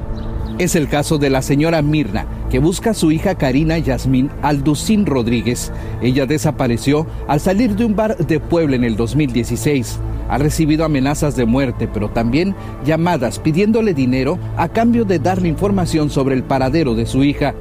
Es 0.63 0.77
el 0.77 0.89
caso 0.89 1.19
de 1.19 1.29
la 1.29 1.43
señora 1.43 1.83
Mirna, 1.83 2.25
que 2.49 2.61
busca 2.61 2.91
a 2.91 2.95
su 2.95 3.11
hija 3.11 3.35
Karina 3.35 3.79
Yasmín 3.79 4.31
Alducín 4.43 5.07
Rodríguez. 5.07 5.73
Ella 6.01 6.25
desapareció 6.25 7.05
al 7.27 7.41
salir 7.41 7.75
de 7.75 7.85
un 7.85 7.97
bar 7.97 8.17
de 8.17 8.39
Puebla 8.39 8.77
en 8.77 8.85
el 8.85 8.95
2016. 8.95 9.99
Ha 10.29 10.39
recibido 10.39 10.85
amenazas 10.85 11.35
de 11.35 11.47
muerte, 11.47 11.89
pero 11.93 12.11
también 12.11 12.55
llamadas 12.85 13.41
pidiéndole 13.41 13.93
dinero 13.93 14.39
a 14.57 14.69
cambio 14.69 15.05
de 15.05 15.19
darle 15.19 15.49
información 15.49 16.11
sobre 16.11 16.37
el 16.37 16.45
paradero 16.45 16.95
de 16.95 17.07
su 17.07 17.25
hija. 17.25 17.57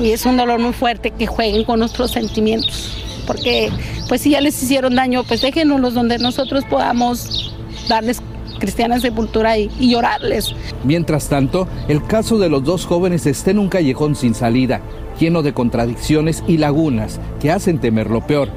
y 0.00 0.12
es 0.12 0.24
un 0.24 0.38
dolor 0.38 0.58
muy 0.58 0.72
fuerte 0.72 1.10
que 1.10 1.26
jueguen 1.26 1.64
con 1.64 1.80
nuestros 1.80 2.12
sentimientos, 2.12 3.04
porque 3.26 3.68
pues 4.08 4.22
si 4.22 4.30
ya 4.30 4.40
les 4.40 4.62
hicieron 4.62 4.94
daño, 4.94 5.24
pues 5.24 5.42
déjenoslos 5.42 5.92
donde 5.92 6.18
nosotros 6.18 6.64
podamos 6.70 7.54
darles 7.86 8.22
cristiana 8.64 8.98
sepultura 8.98 9.58
y, 9.58 9.70
y 9.78 9.90
llorarles. 9.90 10.54
Mientras 10.84 11.28
tanto, 11.28 11.68
el 11.86 12.02
caso 12.02 12.38
de 12.38 12.48
los 12.48 12.64
dos 12.64 12.86
jóvenes 12.86 13.26
está 13.26 13.50
en 13.50 13.58
un 13.58 13.68
callejón 13.68 14.16
sin 14.16 14.34
salida, 14.34 14.80
lleno 15.20 15.42
de 15.42 15.52
contradicciones 15.52 16.42
y 16.48 16.56
lagunas 16.56 17.20
que 17.40 17.50
hacen 17.50 17.78
temer 17.78 18.10
lo 18.10 18.26
peor. 18.26 18.48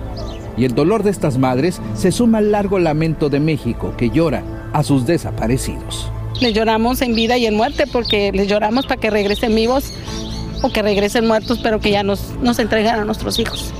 Y 0.58 0.64
el 0.64 0.74
dolor 0.74 1.04
de 1.04 1.12
estas 1.12 1.38
madres 1.38 1.82
se 1.94 2.12
suma 2.14 2.38
al 2.38 2.52
largo 2.52 2.80
lamento 2.80 3.30
de 3.30 3.42
México 3.42 3.94
que 3.98 4.10
llora 4.10 4.44
a 4.72 4.84
sus 4.84 5.06
desaparecidos. 5.06 6.10
Les 6.40 6.54
lloramos 6.54 7.02
en 7.02 7.14
vida 7.14 7.38
y 7.38 7.46
en 7.46 7.56
muerte 7.56 7.86
porque 7.92 8.32
les 8.32 8.48
lloramos 8.48 8.86
para 8.86 9.02
que 9.02 9.10
regresen 9.10 9.54
vivos 9.54 9.92
o 10.62 10.70
que 10.70 10.82
regresen 10.82 11.28
muertos, 11.28 11.60
pero 11.62 11.80
que 11.80 11.92
ya 11.92 12.04
nos, 12.04 12.34
nos 12.42 12.60
entreguen 12.60 12.96
a 12.96 13.06
nuestros 13.06 13.40
hijos. 13.40 13.74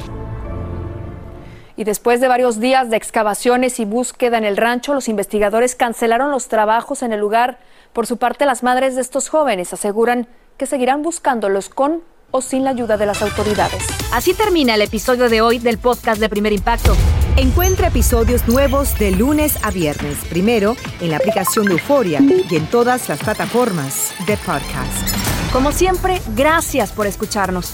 Y 1.78 1.84
después 1.84 2.20
de 2.20 2.28
varios 2.28 2.60
días 2.60 2.90
de 2.90 2.98
excavaciones 2.98 3.80
y 3.80 3.86
búsqueda 3.86 4.40
en 4.40 4.44
el 4.44 4.58
rancho, 4.58 4.96
los 4.96 5.08
investigadores 5.08 5.76
cancelaron 5.76 6.32
los 6.32 6.48
trabajos 6.48 7.04
en 7.04 7.14
el 7.14 7.20
lugar. 7.20 7.60
Por 7.94 8.08
su 8.08 8.18
parte, 8.18 8.48
las 8.48 8.64
madres 8.64 8.96
de 8.96 9.02
estos 9.02 9.30
jóvenes 9.30 9.72
aseguran 9.74 10.28
que 10.58 10.66
seguirán 10.66 11.04
buscándolos 11.04 11.70
con 11.70 12.02
o 12.32 12.42
sin 12.42 12.64
la 12.64 12.72
ayuda 12.72 12.98
de 12.98 13.06
las 13.06 13.22
autoridades. 13.22 13.86
Así 14.12 14.34
termina 14.34 14.76
el 14.76 14.82
episodio 14.82 15.30
de 15.30 15.42
hoy 15.42 15.60
del 15.60 15.78
podcast 15.78 16.20
de 16.20 16.30
Primer 16.30 16.52
Impacto. 16.52 16.96
Encuentra 17.38 17.88
episodios 17.88 18.48
nuevos 18.48 18.98
de 18.98 19.12
lunes 19.12 19.64
a 19.64 19.70
viernes, 19.70 20.18
primero 20.30 20.76
en 21.00 21.12
la 21.12 21.18
aplicación 21.18 21.66
de 21.66 21.74
Euforia 21.74 22.20
y 22.22 22.56
en 22.56 22.66
todas 22.66 23.08
las 23.08 23.20
plataformas 23.20 24.14
de 24.26 24.36
podcast. 24.38 25.16
Como 25.54 25.72
siempre, 25.72 26.22
gracias 26.36 26.92
por 26.92 27.06
escucharnos. 27.06 27.74